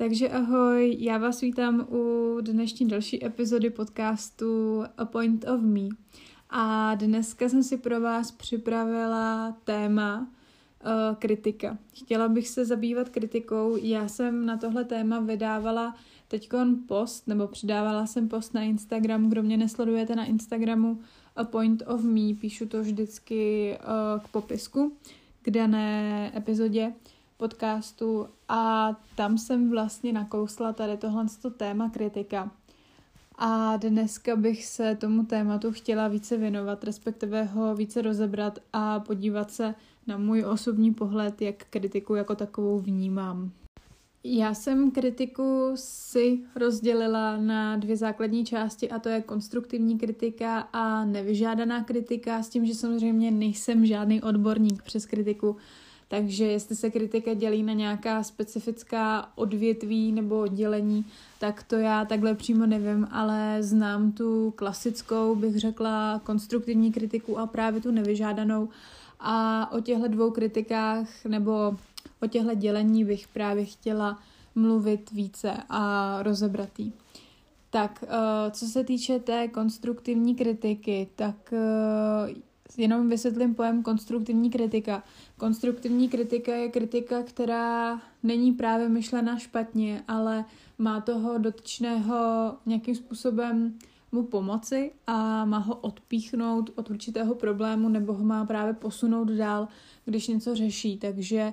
Takže 0.00 0.28
ahoj, 0.28 0.96
já 0.98 1.18
vás 1.18 1.40
vítám 1.40 1.86
u 1.90 2.36
dnešní 2.40 2.88
další 2.88 3.24
epizody 3.24 3.70
podcastu 3.70 4.82
A 4.96 5.04
Point 5.04 5.44
of 5.48 5.60
Me. 5.60 5.88
A 6.50 6.94
dneska 6.94 7.48
jsem 7.48 7.62
si 7.62 7.76
pro 7.76 8.00
vás 8.00 8.30
připravila 8.30 9.56
téma 9.64 10.20
uh, 10.20 11.16
kritika. 11.18 11.78
Chtěla 11.94 12.28
bych 12.28 12.48
se 12.48 12.64
zabývat 12.64 13.08
kritikou. 13.08 13.76
Já 13.76 14.08
jsem 14.08 14.46
na 14.46 14.56
tohle 14.56 14.84
téma 14.84 15.20
vydávala 15.20 15.96
teď 16.28 16.48
post, 16.86 17.28
nebo 17.28 17.46
přidávala 17.46 18.06
jsem 18.06 18.28
post 18.28 18.54
na 18.54 18.62
Instagram. 18.62 19.28
Kdo 19.28 19.42
mě 19.42 19.56
nesledujete 19.56 20.16
na 20.16 20.24
Instagramu 20.24 21.00
A 21.36 21.44
Point 21.44 21.82
of 21.86 22.02
Me, 22.02 22.34
píšu 22.40 22.66
to 22.66 22.82
vždycky 22.82 23.74
uh, 23.80 24.22
k 24.22 24.28
popisku 24.28 24.92
k 25.42 25.50
dané 25.50 26.32
epizodě 26.36 26.92
podcastu 27.40 28.26
a 28.48 28.92
tam 29.16 29.38
jsem 29.38 29.70
vlastně 29.70 30.12
nakousla 30.12 30.72
tady 30.72 30.96
tohle 30.96 31.26
téma 31.56 31.90
kritika. 31.90 32.50
A 33.38 33.76
dneska 33.76 34.36
bych 34.36 34.66
se 34.66 34.96
tomu 34.96 35.24
tématu 35.24 35.72
chtěla 35.72 36.08
více 36.08 36.36
věnovat, 36.36 36.84
respektive 36.84 37.44
ho 37.44 37.74
více 37.74 38.02
rozebrat 38.02 38.58
a 38.72 39.00
podívat 39.00 39.50
se 39.50 39.74
na 40.06 40.18
můj 40.18 40.44
osobní 40.44 40.94
pohled, 40.94 41.42
jak 41.42 41.56
kritiku 41.70 42.14
jako 42.14 42.34
takovou 42.34 42.78
vnímám. 42.78 43.50
Já 44.24 44.54
jsem 44.54 44.90
kritiku 44.90 45.70
si 45.74 46.38
rozdělila 46.56 47.36
na 47.36 47.76
dvě 47.76 47.96
základní 47.96 48.44
části 48.44 48.90
a 48.90 48.98
to 48.98 49.08
je 49.08 49.22
konstruktivní 49.22 49.98
kritika 49.98 50.58
a 50.72 51.04
nevyžádaná 51.04 51.84
kritika 51.84 52.42
s 52.42 52.48
tím, 52.48 52.66
že 52.66 52.74
samozřejmě 52.74 53.30
nejsem 53.30 53.86
žádný 53.86 54.22
odborník 54.22 54.82
přes 54.82 55.06
kritiku, 55.06 55.56
takže 56.10 56.44
jestli 56.44 56.76
se 56.76 56.90
kritika 56.90 57.34
dělí 57.34 57.62
na 57.62 57.72
nějaká 57.72 58.22
specifická 58.22 59.32
odvětví 59.34 60.12
nebo 60.12 60.40
oddělení, 60.40 61.04
tak 61.38 61.62
to 61.62 61.76
já 61.76 62.04
takhle 62.04 62.34
přímo 62.34 62.66
nevím, 62.66 63.08
ale 63.10 63.56
znám 63.60 64.12
tu 64.12 64.50
klasickou, 64.56 65.34
bych 65.34 65.58
řekla, 65.58 66.20
konstruktivní 66.24 66.92
kritiku 66.92 67.38
a 67.38 67.46
právě 67.46 67.80
tu 67.80 67.90
nevyžádanou. 67.90 68.68
A 69.20 69.68
o 69.72 69.80
těchto 69.80 70.08
dvou 70.08 70.30
kritikách 70.30 71.24
nebo 71.28 71.76
o 72.22 72.26
těchto 72.26 72.54
dělení 72.54 73.04
bych 73.04 73.28
právě 73.28 73.64
chtěla 73.64 74.18
mluvit 74.54 75.10
více 75.10 75.52
a 75.68 76.16
rozebratý. 76.22 76.92
Tak, 77.70 78.04
eh, 78.08 78.50
co 78.50 78.66
se 78.66 78.84
týče 78.84 79.18
té 79.18 79.48
konstruktivní 79.48 80.34
kritiky, 80.34 81.08
tak 81.16 81.52
eh, 81.52 82.49
jenom 82.80 83.08
vysvětlím 83.08 83.54
pojem 83.54 83.82
konstruktivní 83.82 84.50
kritika. 84.50 85.02
Konstruktivní 85.36 86.08
kritika 86.08 86.54
je 86.54 86.68
kritika, 86.68 87.22
která 87.22 88.00
není 88.22 88.52
právě 88.52 88.88
myšlena 88.88 89.38
špatně, 89.38 90.02
ale 90.08 90.44
má 90.78 91.00
toho 91.00 91.38
dotyčného 91.38 92.16
nějakým 92.66 92.94
způsobem 92.94 93.78
mu 94.12 94.22
pomoci 94.22 94.92
a 95.06 95.44
má 95.44 95.58
ho 95.58 95.74
odpíchnout 95.74 96.70
od 96.74 96.90
určitého 96.90 97.34
problému 97.34 97.88
nebo 97.88 98.12
ho 98.12 98.24
má 98.24 98.44
právě 98.44 98.74
posunout 98.74 99.28
dál, 99.28 99.68
když 100.04 100.28
něco 100.28 100.54
řeší. 100.54 100.98
Takže 100.98 101.52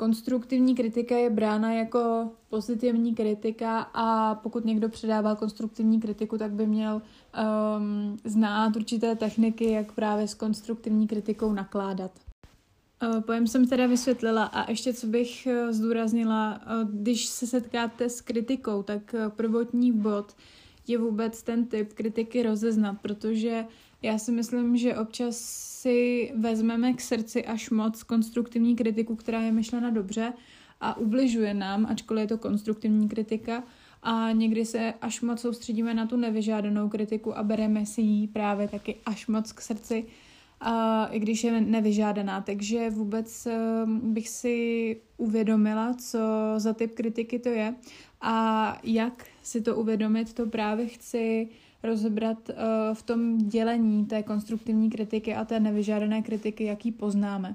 konstruktivní 0.00 0.74
kritika 0.74 1.16
je 1.16 1.30
brána 1.30 1.72
jako 1.72 2.30
pozitivní 2.48 3.14
kritika 3.14 3.78
a 3.94 4.34
pokud 4.34 4.64
někdo 4.64 4.88
předává 4.88 5.34
konstruktivní 5.34 6.00
kritiku, 6.00 6.38
tak 6.38 6.52
by 6.52 6.66
měl 6.66 7.02
um, 7.02 8.16
znát 8.24 8.76
určité 8.76 9.16
techniky, 9.16 9.70
jak 9.70 9.92
právě 9.92 10.28
s 10.28 10.34
konstruktivní 10.34 11.06
kritikou 11.06 11.52
nakládat. 11.52 12.10
Uh, 13.02 13.20
pojem 13.20 13.46
jsem 13.46 13.66
teda 13.66 13.86
vysvětlila 13.86 14.44
a 14.44 14.70
ještě 14.70 14.94
co 14.94 15.06
bych 15.06 15.48
uh, 15.50 15.72
zdůraznila, 15.72 16.60
uh, 16.82 16.90
když 16.90 17.26
se 17.26 17.46
setkáte 17.46 18.08
s 18.08 18.20
kritikou, 18.20 18.82
tak 18.82 19.14
prvotní 19.36 19.92
bod 19.92 20.34
je 20.86 20.98
vůbec 20.98 21.42
ten 21.42 21.66
typ 21.66 21.92
kritiky 21.92 22.42
rozeznat, 22.42 22.96
protože 23.02 23.64
já 24.02 24.18
si 24.18 24.32
myslím, 24.32 24.76
že 24.76 24.96
občas 24.96 25.36
si 25.80 26.32
vezmeme 26.36 26.92
k 26.92 27.00
srdci 27.00 27.44
až 27.44 27.70
moc 27.70 28.02
konstruktivní 28.02 28.76
kritiku, 28.76 29.16
která 29.16 29.40
je 29.40 29.52
myšlena 29.52 29.90
dobře 29.90 30.32
a 30.80 30.96
ubližuje 30.96 31.54
nám, 31.54 31.86
ačkoliv 31.86 32.20
je 32.20 32.28
to 32.28 32.38
konstruktivní 32.38 33.08
kritika, 33.08 33.62
a 34.02 34.32
někdy 34.32 34.64
se 34.64 34.94
až 35.00 35.20
moc 35.20 35.40
soustředíme 35.40 35.94
na 35.94 36.06
tu 36.06 36.16
nevyžádanou 36.16 36.88
kritiku 36.88 37.38
a 37.38 37.42
bereme 37.42 37.86
si 37.86 38.00
ji 38.00 38.28
právě 38.28 38.68
taky 38.68 38.96
až 39.06 39.26
moc 39.26 39.52
k 39.52 39.60
srdci, 39.60 40.06
a 40.60 41.06
i 41.06 41.18
když 41.18 41.44
je 41.44 41.60
nevyžádaná. 41.60 42.40
Takže 42.40 42.90
vůbec 42.90 43.46
ehm, 43.46 44.14
bych 44.14 44.28
si 44.28 44.96
uvědomila, 45.16 45.94
co 45.94 46.18
za 46.56 46.72
typ 46.72 46.94
kritiky 46.94 47.38
to 47.38 47.48
je 47.48 47.74
a 48.20 48.76
jak 48.82 49.26
si 49.42 49.60
to 49.60 49.76
uvědomit, 49.76 50.32
to 50.32 50.46
právě 50.46 50.86
chci 50.86 51.48
rozebrat 51.82 52.48
uh, 52.48 52.54
v 52.94 53.02
tom 53.02 53.38
dělení 53.38 54.06
té 54.06 54.22
konstruktivní 54.22 54.90
kritiky 54.90 55.34
a 55.34 55.44
té 55.44 55.60
nevyžádané 55.60 56.22
kritiky, 56.22 56.64
jaký 56.64 56.92
poznáme. 56.92 57.54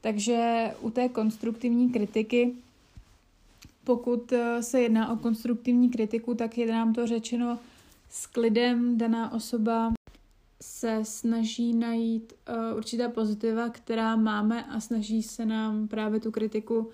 Takže 0.00 0.70
u 0.80 0.90
té 0.90 1.08
konstruktivní 1.08 1.90
kritiky, 1.90 2.54
pokud 3.84 4.32
uh, 4.32 4.38
se 4.60 4.80
jedná 4.80 5.12
o 5.12 5.16
konstruktivní 5.16 5.90
kritiku, 5.90 6.34
tak 6.34 6.58
je 6.58 6.72
nám 6.72 6.92
to 6.92 7.06
řečeno 7.06 7.58
s 8.10 8.26
klidem 8.26 8.98
daná 8.98 9.32
osoba 9.32 9.92
se 10.62 11.00
snaží 11.02 11.74
najít 11.74 12.32
uh, 12.48 12.76
určitá 12.76 13.08
pozitiva, 13.08 13.68
která 13.68 14.16
máme 14.16 14.64
a 14.64 14.80
snaží 14.80 15.22
se 15.22 15.46
nám 15.46 15.88
právě 15.88 16.20
tu 16.20 16.30
kritiku 16.30 16.90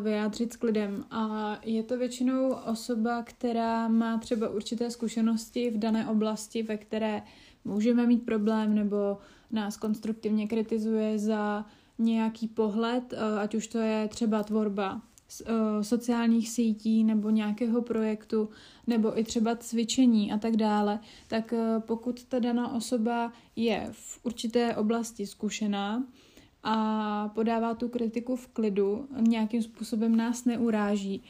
vyjádřit 0.00 0.52
s 0.52 0.56
klidem. 0.56 1.04
A 1.10 1.56
je 1.64 1.82
to 1.82 1.98
většinou 1.98 2.54
osoba, 2.70 3.22
která 3.22 3.88
má 3.88 4.18
třeba 4.18 4.48
určité 4.48 4.90
zkušenosti 4.90 5.70
v 5.70 5.78
dané 5.78 6.08
oblasti, 6.08 6.62
ve 6.62 6.76
které 6.76 7.22
můžeme 7.64 8.06
mít 8.06 8.24
problém 8.24 8.74
nebo 8.74 9.18
nás 9.50 9.76
konstruktivně 9.76 10.46
kritizuje 10.46 11.18
za 11.18 11.66
nějaký 11.98 12.48
pohled, 12.48 13.14
ať 13.40 13.54
už 13.54 13.66
to 13.66 13.78
je 13.78 14.08
třeba 14.08 14.42
tvorba 14.42 15.00
sociálních 15.82 16.48
sítí 16.48 17.04
nebo 17.04 17.30
nějakého 17.30 17.82
projektu, 17.82 18.48
nebo 18.86 19.18
i 19.18 19.24
třeba 19.24 19.56
cvičení 19.56 20.32
a 20.32 20.38
tak 20.38 20.56
dále, 20.56 21.00
tak 21.28 21.54
pokud 21.78 22.24
ta 22.24 22.38
daná 22.38 22.72
osoba 22.74 23.32
je 23.56 23.88
v 23.92 24.20
určité 24.22 24.76
oblasti 24.76 25.26
zkušená, 25.26 26.04
a 26.68 27.30
podává 27.34 27.74
tu 27.74 27.88
kritiku 27.88 28.36
v 28.36 28.48
klidu, 28.48 29.08
nějakým 29.20 29.62
způsobem 29.62 30.16
nás 30.16 30.44
neuráží, 30.44 31.22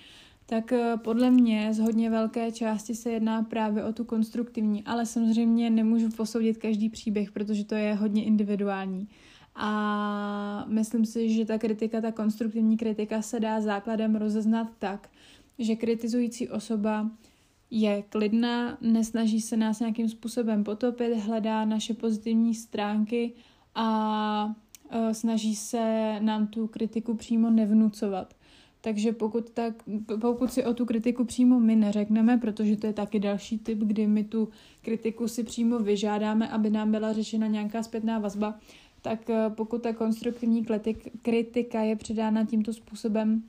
tak 0.47 0.73
eh, 0.73 0.97
podle 0.97 1.31
mě 1.31 1.75
z 1.75 1.79
hodně 1.79 2.11
velké 2.11 2.53
části 2.53 2.95
se 2.95 3.11
jedná 3.11 3.43
právě 3.43 3.85
o 3.85 3.93
tu 3.93 4.05
konstruktivní, 4.05 4.85
ale 4.85 5.07
samozřejmě 5.07 5.71
nemůžu 5.71 6.09
posoudit 6.17 6.57
každý 6.57 6.89
příběh, 6.89 7.33
protože 7.33 7.65
to 7.65 7.75
je 7.75 7.95
hodně 7.95 8.25
individuální. 8.25 9.09
A 9.55 10.65
myslím 10.69 11.05
si, 11.05 11.31
že 11.31 11.45
ta 11.45 11.59
kritika, 11.59 12.01
ta 12.01 12.13
konstruktivní 12.13 12.77
kritika 12.77 13.23
se 13.23 13.41
dá 13.41 13.61
základem 13.61 14.17
rozeznat 14.17 14.69
tak, 14.79 15.09
že 15.59 15.77
kritizující 15.77 16.49
osoba 16.49 17.11
je 17.71 18.03
klidná, 18.03 18.79
nesnaží 18.81 19.41
se 19.41 19.57
nás 19.57 19.81
nějakým 19.81 20.09
způsobem 20.09 20.65
potopit, 20.65 21.13
hledá 21.17 21.65
naše 21.65 21.95
pozitivní 21.95 22.55
stránky 22.55 23.33
a 23.75 24.55
snaží 25.13 25.57
se 25.57 26.17
nám 26.21 26.47
tu 26.47 26.67
kritiku 26.67 27.15
přímo 27.15 27.51
nevnucovat. 27.51 28.35
Takže 28.81 29.13
pokud, 29.13 29.51
tak, 29.51 29.75
pokud 30.21 30.53
si 30.53 30.65
o 30.65 30.75
tu 30.75 30.87
kritiku 30.87 31.25
přímo 31.25 31.61
my 31.61 31.77
neřekneme, 31.77 32.39
protože 32.39 32.77
to 32.77 32.87
je 32.87 32.93
taky 32.93 33.19
další 33.21 33.59
typ, 33.59 33.79
kdy 33.79 34.07
my 34.07 34.25
tu 34.25 34.49
kritiku 34.83 35.29
si 35.29 35.45
přímo 35.45 35.79
vyžádáme, 35.79 36.49
aby 36.49 36.71
nám 36.71 36.91
byla 36.91 37.13
řešena 37.13 37.47
nějaká 37.47 37.83
zpětná 37.83 38.19
vazba, 38.19 38.59
tak 39.03 39.31
eh, 39.31 39.51
pokud 39.51 39.83
ta 39.83 39.93
konstruktivní 39.93 40.67
kritika 41.23 41.83
je 41.83 41.97
předána 41.97 42.45
tímto 42.45 42.73
způsobem, 42.73 43.43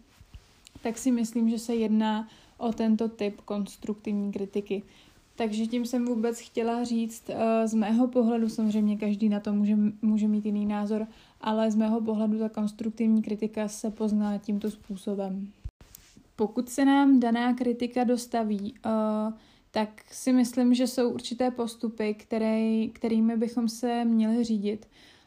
tak 0.84 0.98
si 0.98 1.12
myslím, 1.12 1.50
že 1.50 1.60
se 1.60 1.76
jedná 1.76 2.28
o 2.58 2.74
tento 2.74 3.10
typ 3.10 3.42
konstruktivní 3.42 4.32
kritiky. 4.32 4.84
Takže 5.38 5.68
tím 5.68 5.86
jsem 5.86 6.06
vůbec 6.06 6.40
chtěla 6.40 6.84
říct, 6.84 7.30
eh, 7.30 7.68
z 7.68 7.74
mého 7.74 8.08
pohledu, 8.08 8.50
samozřejmě 8.50 8.98
každý 8.98 9.30
na 9.30 9.40
to 9.40 9.54
může, 9.54 9.78
může 10.02 10.28
mít 10.28 10.46
jiný 10.46 10.66
názor, 10.66 11.08
ale 11.42 11.72
z 11.72 11.76
mého 11.76 12.02
pohledu 12.02 12.40
ta 12.40 12.50
konstruktivní 12.50 13.22
kritika 13.22 13.68
se 13.68 13.92
pozná 13.92 14.38
tímto 14.38 14.72
způsobem. 14.72 15.48
Pokud 16.36 16.70
se 16.70 16.86
nám 16.86 17.20
daná 17.20 17.54
kritika 17.54 18.04
dostaví, 18.04 18.74
uh, 18.86 19.34
tak 19.72 19.90
si 20.12 20.34
myslím, 20.34 20.74
že 20.74 20.88
jsou 20.88 21.10
určité 21.10 21.52
postupy, 21.52 22.14
které, 22.14 22.88
kterými 22.94 23.38
bychom 23.38 23.70
se 23.70 24.06
měli 24.06 24.44
řídit. 24.44 24.86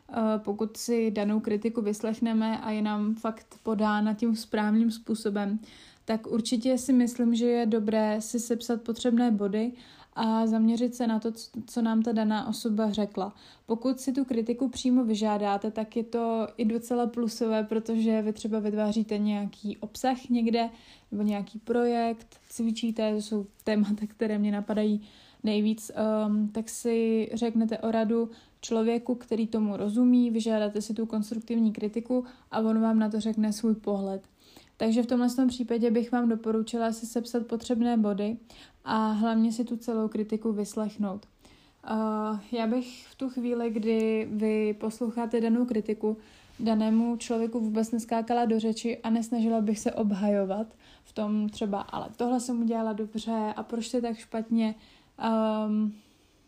Uh, 0.08 0.16
pokud 0.38 0.76
si 0.76 1.10
danou 1.10 1.40
kritiku 1.40 1.82
vyslechneme 1.82 2.58
a 2.58 2.70
je 2.70 2.82
nám 2.82 3.14
fakt 3.14 3.54
podána 3.62 4.14
tím 4.14 4.36
správným 4.36 4.90
způsobem, 4.90 5.58
tak 6.04 6.26
určitě 6.26 6.78
si 6.78 6.92
myslím, 6.92 7.34
že 7.34 7.46
je 7.46 7.66
dobré 7.66 8.20
si 8.20 8.40
sepsat 8.40 8.82
potřebné 8.82 9.30
body 9.30 9.72
a 10.22 10.46
zaměřit 10.46 10.94
se 10.94 11.06
na 11.06 11.20
to, 11.20 11.32
co 11.66 11.82
nám 11.82 12.02
ta 12.02 12.12
daná 12.12 12.48
osoba 12.48 12.90
řekla. 12.90 13.34
Pokud 13.66 14.00
si 14.00 14.12
tu 14.12 14.24
kritiku 14.24 14.68
přímo 14.68 15.04
vyžádáte, 15.04 15.70
tak 15.70 15.96
je 15.96 16.04
to 16.04 16.46
i 16.56 16.64
docela 16.64 17.06
plusové, 17.06 17.64
protože 17.64 18.22
vy 18.22 18.32
třeba 18.32 18.58
vytváříte 18.58 19.18
nějaký 19.18 19.76
obsah 19.76 20.28
někde 20.28 20.70
nebo 21.12 21.22
nějaký 21.22 21.58
projekt, 21.58 22.40
cvičíte, 22.48 23.14
to 23.14 23.22
jsou 23.22 23.46
témata, 23.64 24.06
které 24.06 24.38
mě 24.38 24.52
napadají 24.52 25.00
nejvíc, 25.42 25.90
um, 26.26 26.48
tak 26.48 26.68
si 26.68 27.30
řeknete 27.34 27.78
o 27.78 27.90
radu 27.90 28.30
člověku, 28.60 29.14
který 29.14 29.46
tomu 29.46 29.76
rozumí, 29.76 30.30
vyžádáte 30.30 30.82
si 30.82 30.94
tu 30.94 31.06
konstruktivní 31.06 31.72
kritiku 31.72 32.24
a 32.50 32.58
on 32.58 32.80
vám 32.80 32.98
na 32.98 33.10
to 33.10 33.20
řekne 33.20 33.52
svůj 33.52 33.74
pohled. 33.74 34.29
Takže 34.80 35.02
v 35.02 35.06
tomhle 35.06 35.46
případě 35.48 35.90
bych 35.90 36.12
vám 36.12 36.28
doporučila 36.28 36.92
si 36.92 37.06
sepsat 37.06 37.46
potřebné 37.46 37.96
body 37.96 38.36
a 38.84 39.10
hlavně 39.10 39.52
si 39.52 39.64
tu 39.64 39.76
celou 39.76 40.08
kritiku 40.08 40.52
vyslechnout. 40.52 41.26
Uh, 41.90 42.38
já 42.52 42.66
bych 42.66 43.06
v 43.06 43.14
tu 43.14 43.28
chvíli, 43.28 43.70
kdy 43.70 44.28
vy 44.30 44.76
posloucháte 44.80 45.40
danou 45.40 45.64
kritiku, 45.64 46.16
danému 46.60 47.16
člověku 47.16 47.60
vůbec 47.60 47.90
neskákala 47.90 48.44
do 48.44 48.60
řeči 48.60 48.98
a 48.98 49.10
nesnažila 49.10 49.60
bych 49.60 49.78
se 49.78 49.92
obhajovat 49.92 50.66
v 51.04 51.12
tom 51.12 51.48
třeba, 51.48 51.80
ale 51.80 52.08
tohle 52.16 52.40
jsem 52.40 52.62
udělala 52.62 52.92
dobře 52.92 53.52
a 53.56 53.62
proč 53.62 53.90
to 53.90 54.00
tak 54.00 54.16
špatně, 54.16 54.74
um, 55.66 55.94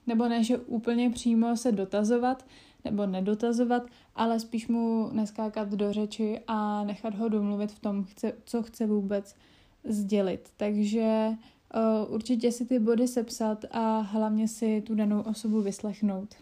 nebo 0.07 0.29
ne, 0.29 0.45
že 0.45 0.59
úplně 0.59 1.11
přímo 1.11 1.57
se 1.57 1.73
dotazovat, 1.73 2.45
nebo 2.85 3.07
nedotazovat, 3.07 3.83
ale 4.15 4.41
spíš 4.41 4.69
mu 4.69 5.11
neskákat 5.13 5.69
do 5.69 5.93
řeči 5.93 6.41
a 6.47 6.85
nechat 6.85 7.15
ho 7.15 7.29
domluvit 7.29 7.73
v 7.73 7.79
tom, 7.79 8.07
co 8.45 8.63
chce 8.63 8.87
vůbec 8.87 9.37
sdělit. 9.85 10.49
Takže 10.57 11.29
uh, 11.29 12.15
určitě 12.15 12.53
si 12.53 12.67
ty 12.67 12.79
body 12.79 13.09
sepsat 13.09 13.65
a 13.71 13.99
hlavně 13.99 14.49
si 14.49 14.81
tu 14.87 14.95
danou 14.95 15.21
osobu 15.21 15.63
vyslechnout. 15.63 16.35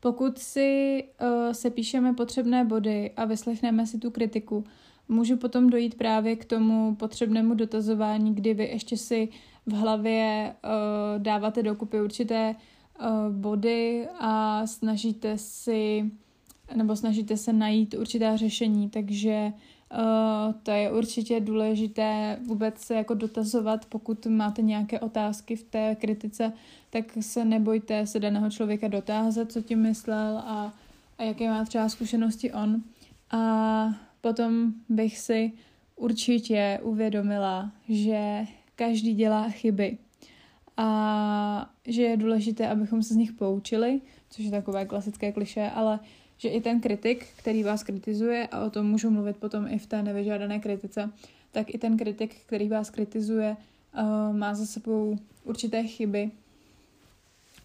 Pokud 0.00 0.38
si 0.38 1.04
uh, 1.20 1.52
se 1.52 1.70
píšeme 1.70 2.12
potřebné 2.14 2.64
body 2.64 3.10
a 3.16 3.24
vyslechneme 3.24 3.86
si 3.86 3.98
tu 3.98 4.10
kritiku, 4.10 4.64
může 5.08 5.36
potom 5.36 5.70
dojít 5.70 5.94
právě 5.94 6.36
k 6.36 6.44
tomu 6.44 6.94
potřebnému 6.94 7.54
dotazování, 7.54 8.34
kdy 8.34 8.54
vy 8.54 8.64
ještě 8.64 8.96
si 8.96 9.28
v 9.66 9.72
hlavě 9.72 10.54
uh, 10.64 11.22
dáváte 11.22 11.62
dokupy 11.62 12.00
určité 12.00 12.54
body 13.30 14.08
a 14.18 14.66
snažíte 14.66 15.38
si 15.38 16.10
nebo 16.74 16.96
snažíte 16.96 17.36
se 17.36 17.52
najít 17.52 17.94
určitá 17.94 18.36
řešení, 18.36 18.90
takže 18.90 19.52
uh, 19.92 20.54
to 20.62 20.70
je 20.70 20.92
určitě 20.92 21.40
důležité 21.40 22.38
vůbec 22.46 22.78
se 22.78 22.94
jako 22.94 23.14
dotazovat, 23.14 23.86
pokud 23.86 24.26
máte 24.26 24.62
nějaké 24.62 25.00
otázky 25.00 25.56
v 25.56 25.62
té 25.62 25.94
kritice, 25.94 26.52
tak 26.90 27.04
se 27.20 27.44
nebojte 27.44 28.06
se 28.06 28.20
daného 28.20 28.50
člověka 28.50 28.88
dotázat, 28.88 29.52
co 29.52 29.62
tím 29.62 29.82
myslel 29.82 30.38
a, 30.38 30.74
a 31.18 31.22
jaké 31.22 31.48
má 31.48 31.64
třeba 31.64 31.88
zkušenosti 31.88 32.52
on. 32.52 32.82
A 33.30 33.86
potom 34.20 34.72
bych 34.88 35.18
si 35.18 35.52
určitě 35.96 36.80
uvědomila, 36.82 37.72
že 37.88 38.44
každý 38.76 39.14
dělá 39.14 39.48
chyby 39.48 39.98
a 40.76 41.70
že 41.86 42.02
je 42.02 42.16
důležité, 42.16 42.68
abychom 42.68 43.02
se 43.02 43.14
z 43.14 43.16
nich 43.16 43.32
poučili, 43.32 44.00
což 44.30 44.44
je 44.44 44.50
takové 44.50 44.86
klasické 44.86 45.32
kliše, 45.32 45.70
ale 45.74 46.00
že 46.36 46.48
i 46.48 46.60
ten 46.60 46.80
kritik, 46.80 47.26
který 47.36 47.62
vás 47.62 47.82
kritizuje, 47.82 48.46
a 48.46 48.64
o 48.64 48.70
tom 48.70 48.86
můžu 48.86 49.10
mluvit 49.10 49.36
potom 49.36 49.66
i 49.68 49.78
v 49.78 49.86
té 49.86 50.02
nevyžádané 50.02 50.58
kritice, 50.58 51.10
tak 51.52 51.74
i 51.74 51.78
ten 51.78 51.96
kritik, 51.96 52.36
který 52.46 52.68
vás 52.68 52.90
kritizuje, 52.90 53.56
uh, 53.98 54.36
má 54.36 54.54
za 54.54 54.66
sebou 54.66 55.18
určité 55.44 55.82
chyby. 55.82 56.30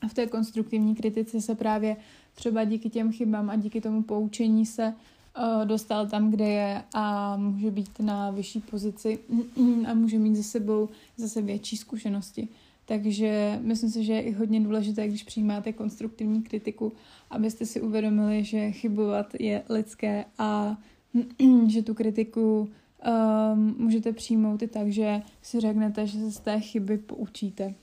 A 0.02 0.08
v 0.08 0.14
té 0.14 0.28
konstruktivní 0.28 0.96
kritice 0.96 1.42
se 1.42 1.56
právě 1.56 1.96
třeba 2.36 2.64
díky 2.64 2.90
těm 2.90 3.12
chybám 3.12 3.50
a 3.50 3.56
díky 3.56 3.82
tomu 3.82 4.04
poučení 4.04 4.66
se 4.66 4.94
uh, 5.38 5.66
dostal 5.66 6.08
tam, 6.08 6.32
kde 6.32 6.50
je 6.50 6.84
a 6.94 7.38
může 7.38 7.72
být 7.72 8.00
na 8.00 8.32
vyšší 8.32 8.60
pozici 8.60 9.20
a 9.88 9.94
může 9.94 10.20
mít 10.20 10.36
za 10.36 10.44
sebou 10.44 10.90
zase 11.18 11.42
větší 11.42 11.78
zkušenosti. 11.78 12.48
Takže 12.92 13.60
myslím 13.62 13.90
si, 13.90 14.04
že 14.04 14.14
je 14.14 14.22
i 14.22 14.32
hodně 14.32 14.62
důležité, 14.62 15.08
když 15.08 15.24
přijímáte 15.24 15.74
konstruktivní 15.74 16.44
kritiku, 16.44 16.94
abyste 17.30 17.66
si 17.66 17.82
uvědomili, 17.82 18.44
že 18.44 18.72
chybovat 18.72 19.34
je 19.40 19.64
lidské 19.70 20.26
a 20.38 20.78
že 21.68 21.84
tu 21.84 21.94
kritiku 21.94 22.60
um, 22.62 23.76
můžete 23.78 24.14
přijmout 24.14 24.62
i 24.62 24.68
tak, 24.68 24.90
že 24.90 25.22
si 25.42 25.60
řeknete, 25.60 26.08
že 26.08 26.20
se 26.20 26.32
z 26.32 26.40
té 26.40 26.60
chyby 26.60 26.98
poučíte. 26.98 27.74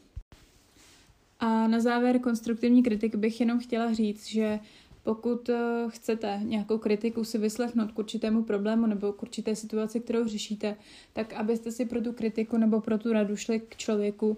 A 1.40 1.68
na 1.68 1.80
závěr 1.80 2.18
konstruktivní 2.18 2.82
kritik 2.82 3.14
bych 3.14 3.40
jenom 3.40 3.58
chtěla 3.58 3.92
říct, 3.92 4.26
že 4.26 4.60
pokud 5.02 5.48
eh, 5.48 5.84
chcete 5.88 6.40
nějakou 6.42 6.78
kritiku 6.78 7.24
si 7.24 7.38
vyslechnout 7.38 7.92
k 7.92 7.98
určitému 7.98 8.42
problému 8.42 8.86
nebo 8.86 9.12
k 9.12 9.22
určité 9.22 9.56
situaci, 9.56 10.00
kterou 10.00 10.26
řešíte, 10.26 10.76
tak 11.12 11.32
abyste 11.32 11.72
si 11.72 11.84
pro 11.84 12.00
tu 12.00 12.12
kritiku 12.12 12.56
nebo 12.56 12.80
pro 12.80 12.98
tu 12.98 13.12
radu 13.12 13.36
šli 13.36 13.60
k 13.60 13.76
člověku, 13.76 14.36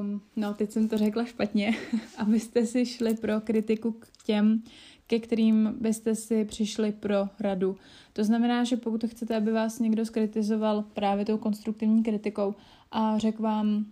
um, 0.00 0.20
no 0.36 0.54
teď 0.54 0.70
jsem 0.70 0.88
to 0.88 0.98
řekla 0.98 1.24
špatně, 1.24 1.76
abyste 2.18 2.66
si 2.66 2.86
šli 2.86 3.14
pro 3.14 3.40
kritiku 3.40 3.92
k 3.92 4.06
těm, 4.24 4.62
ke 5.06 5.18
kterým 5.18 5.74
byste 5.80 6.14
si 6.14 6.44
přišli 6.44 6.92
pro 6.92 7.28
radu. 7.40 7.76
To 8.12 8.24
znamená, 8.24 8.64
že 8.64 8.76
pokud 8.76 9.04
chcete, 9.04 9.36
aby 9.36 9.52
vás 9.52 9.78
někdo 9.78 10.06
skritizoval 10.06 10.82
právě 10.82 11.24
tou 11.24 11.38
konstruktivní 11.38 12.02
kritikou 12.02 12.54
a 12.90 13.18
řekl 13.18 13.42
vám 13.42 13.86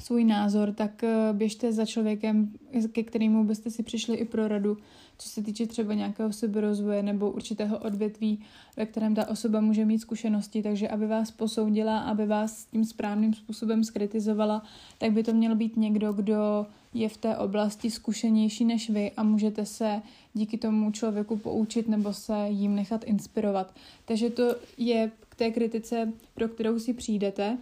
svůj 0.00 0.24
názor, 0.24 0.72
tak 0.72 1.04
eh, 1.04 1.32
běžte 1.32 1.72
za 1.72 1.86
člověkem, 1.86 2.52
ke 2.92 3.02
kterému 3.02 3.44
byste 3.44 3.70
si 3.70 3.82
přišli 3.82 4.16
i 4.16 4.24
pro 4.24 4.48
radu, 4.48 4.76
co 5.18 5.28
se 5.28 5.42
týče 5.42 5.66
třeba 5.66 5.94
nějakého 5.94 6.32
seberozvoje 6.32 7.02
nebo 7.02 7.30
určitého 7.30 7.78
odvětví, 7.78 8.40
ve 8.76 8.86
kterém 8.86 9.14
ta 9.14 9.28
osoba 9.28 9.60
může 9.60 9.84
mít 9.84 9.98
zkušenosti, 9.98 10.62
takže 10.62 10.88
aby 10.88 11.06
vás 11.06 11.30
posoudila, 11.30 11.98
aby 11.98 12.26
vás 12.26 12.64
tím 12.64 12.84
správným 12.84 13.34
způsobem 13.34 13.84
skritizovala, 13.84 14.62
tak 14.98 15.12
by 15.12 15.22
to 15.22 15.32
měl 15.32 15.54
být 15.54 15.76
někdo, 15.76 16.12
kdo 16.12 16.66
je 16.94 17.08
v 17.08 17.16
té 17.16 17.36
oblasti 17.36 17.90
zkušenější 17.90 18.64
než 18.64 18.90
vy 18.90 19.10
a 19.16 19.22
můžete 19.22 19.66
se 19.66 20.02
díky 20.34 20.58
tomu 20.58 20.90
člověku 20.90 21.36
poučit 21.36 21.88
nebo 21.88 22.12
se 22.12 22.34
jim 22.48 22.74
nechat 22.74 23.04
inspirovat. 23.04 23.74
Takže 24.04 24.30
to 24.30 24.56
je 24.76 25.10
k 25.28 25.34
té 25.34 25.50
kritice, 25.50 26.12
pro 26.34 26.48
kterou 26.48 26.78
si 26.78 26.94
přijdete. 26.94 27.58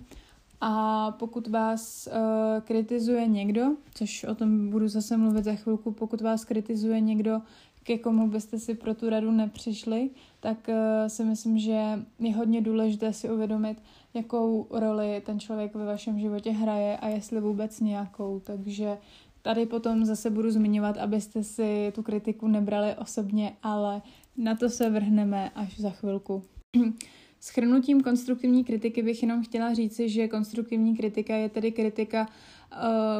A 0.61 1.11
pokud 1.11 1.49
vás 1.49 2.09
uh, 2.13 2.61
kritizuje 2.61 3.27
někdo, 3.27 3.63
což 3.95 4.25
o 4.25 4.35
tom 4.35 4.71
budu 4.71 4.89
zase 4.89 5.17
mluvit 5.17 5.45
za 5.45 5.55
chvilku, 5.55 5.93
pokud 5.93 6.21
vás 6.21 6.45
kritizuje 6.45 7.01
někdo, 7.01 7.41
ke 7.83 7.99
komu 7.99 8.29
byste 8.29 8.59
si 8.59 8.75
pro 8.75 8.95
tu 8.95 9.11
radu 9.11 9.31
nepřišli, 9.31 10.11
tak 10.41 10.69
uh, 10.69 10.75
si 11.09 11.25
myslím, 11.25 11.59
že 11.59 12.05
je 12.19 12.37
hodně 12.37 12.61
důležité 12.61 13.13
si 13.13 13.31
uvědomit, 13.31 13.83
jakou 14.15 14.67
roli 14.71 15.23
ten 15.27 15.41
člověk 15.41 15.75
ve 15.75 15.85
vašem 15.85 16.21
životě 16.21 16.51
hraje 16.51 16.97
a 16.97 17.09
jestli 17.09 17.41
vůbec 17.41 17.81
nějakou. 17.81 18.41
Takže 18.45 18.99
tady 19.43 19.67
potom 19.67 20.05
zase 20.05 20.31
budu 20.31 20.51
zmiňovat, 20.51 20.97
abyste 20.97 21.45
si 21.45 21.93
tu 21.95 22.03
kritiku 22.03 22.49
nebrali 22.49 22.95
osobně, 22.95 23.53
ale 23.63 24.03
na 24.37 24.55
to 24.55 24.69
se 24.69 24.91
vrhneme 24.91 25.51
až 25.51 25.81
za 25.81 25.91
chvilku. 25.91 26.43
Schrnutím 27.41 28.01
konstruktivní 28.03 28.65
kritiky 28.65 29.03
bych 29.03 29.23
jenom 29.23 29.43
chtěla 29.43 29.75
říci, 29.75 30.09
že 30.09 30.29
konstruktivní 30.29 30.97
kritika 30.97 31.35
je 31.35 31.49
tedy 31.49 31.73
kritika, 31.73 32.29
eh, 32.73 32.77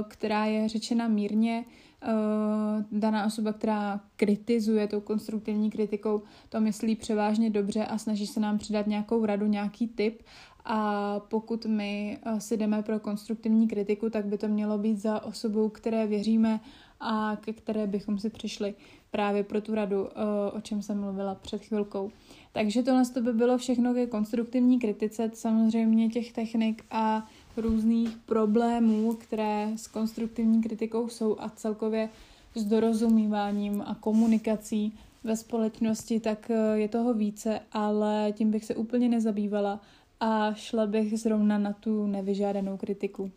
která 0.09 0.45
je 0.45 0.69
řečena 0.69 1.09
mírně. 1.09 1.65
Eh, 2.03 2.07
daná 2.93 3.27
osoba, 3.27 3.53
která 3.53 4.01
kritizuje 4.17 4.87
tou 4.89 5.01
konstruktivní 5.01 5.71
kritikou, 5.71 6.23
to 6.49 6.61
myslí 6.61 6.97
převážně 6.97 7.51
dobře 7.51 7.85
a 7.85 7.99
snaží 7.99 8.27
se 8.27 8.41
nám 8.41 8.59
přidat 8.59 8.87
nějakou 8.87 9.27
radu, 9.27 9.47
nějaký 9.47 9.89
tip. 9.89 10.23
A 10.65 11.21
pokud 11.21 11.67
my 11.67 12.19
eh, 12.23 12.41
si 12.41 12.57
jdeme 12.57 12.83
pro 12.83 13.01
konstruktivní 13.01 13.69
kritiku, 13.69 14.11
tak 14.11 14.27
by 14.27 14.39
to 14.39 14.49
mělo 14.49 14.79
být 14.79 14.99
za 14.99 15.25
osobou, 15.25 15.69
které 15.69 16.07
věříme 16.07 16.61
a 17.01 17.37
ke 17.41 17.53
které 17.53 17.87
bychom 17.87 18.19
si 18.19 18.31
přišli 18.31 18.75
právě 19.11 19.45
pro 19.45 19.61
tu 19.61 19.75
radu, 19.75 20.09
o 20.53 20.61
čem 20.61 20.83
jsem 20.83 21.01
mluvila 21.01 21.35
před 21.35 21.63
chvilkou. 21.63 22.11
Takže 22.53 22.83
tohle 22.83 23.07
to 23.07 23.21
by 23.21 23.33
bylo 23.33 23.59
všechno 23.59 23.95
ke 23.95 24.07
konstruktivní 24.07 24.79
kritice, 24.79 25.31
samozřejmě 25.35 26.09
těch 26.09 26.33
technik 26.33 26.85
a 26.91 27.27
různých 27.57 28.17
problémů, 28.17 29.15
které 29.15 29.73
s 29.77 29.87
konstruktivní 29.87 30.63
kritikou 30.63 31.09
jsou 31.09 31.37
a 31.41 31.49
celkově 31.49 32.09
s 32.55 32.65
dorozumíváním 32.65 33.83
a 33.87 33.95
komunikací 33.95 34.99
ve 35.25 35.37
společnosti, 35.37 36.21
tak 36.21 36.51
eh, 36.51 36.79
je 36.79 36.89
toho 36.89 37.15
více, 37.15 37.61
ale 37.73 38.33
tím 38.37 38.51
bych 38.51 38.65
se 38.65 38.75
úplně 38.75 39.09
nezabývala 39.09 39.81
a 40.21 40.53
šla 40.55 40.87
bych 40.87 41.21
zrovna 41.21 41.59
na 41.59 41.73
tu 41.73 42.07
nevyžádanou 42.07 42.77
kritiku. 42.77 43.31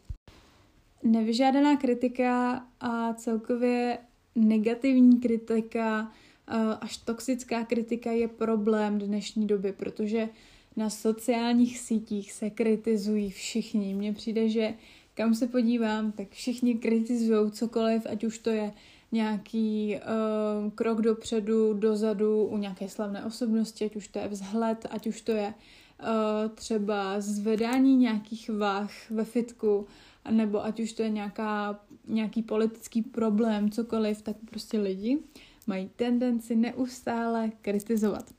Nevyžádaná 1.04 1.78
kritika 1.78 2.63
a 2.80 3.13
celkově 3.13 3.98
negativní 4.36 5.20
kritika 5.20 6.12
Eh, 6.54 6.78
až 6.82 6.98
toxická 6.98 7.64
kritika 7.64 8.12
je 8.12 8.28
problém 8.28 9.00
dnešní 9.00 9.48
doby, 9.48 9.72
protože 9.72 10.30
na 10.76 10.90
sociálních 10.90 11.80
sítích 11.80 12.32
se 12.32 12.50
kritizují 12.50 13.32
všichni. 13.32 13.94
Mně 13.94 14.14
přijde, 14.14 14.50
že 14.50 14.74
kam 15.14 15.36
se 15.36 15.48
podívám, 15.48 16.12
tak 16.12 16.30
všichni 16.30 16.76
kritizují 16.76 17.52
cokoliv, 17.52 18.02
ať 18.10 18.24
už 18.24 18.38
to 18.38 18.50
je 18.50 18.74
nějaký 19.12 19.96
uh, 19.96 20.72
krok 20.72 21.02
dopředu, 21.02 21.74
dozadu 21.74 22.46
u 22.46 22.58
nějaké 22.58 22.90
slavné 22.90 23.26
osobnosti, 23.26 23.86
ať 23.86 23.96
už 23.96 24.08
to 24.08 24.20
je 24.20 24.28
vzhled, 24.28 24.86
ať 24.90 25.08
už 25.08 25.22
to 25.22 25.32
je 25.32 25.54
uh, 25.54 26.56
třeba 26.56 27.22
zvedání 27.22 27.96
nějakých 27.96 28.50
váh 28.50 28.92
ve 29.10 29.26
fitku, 29.26 29.88
nebo 30.32 30.66
ať 30.66 30.80
už 30.80 30.94
to 30.94 31.04
je 31.04 31.10
nějaká, 31.10 31.80
nějaký 32.12 32.44
politický 32.44 33.01
problém, 33.01 33.70
cokoliv, 33.70 34.22
tak 34.22 34.36
prostě 34.46 34.80
lidi 34.80 35.20
mají 35.68 35.89
tendenci 35.96 36.56
neustále 36.56 37.51
kritizovat. 37.62 38.34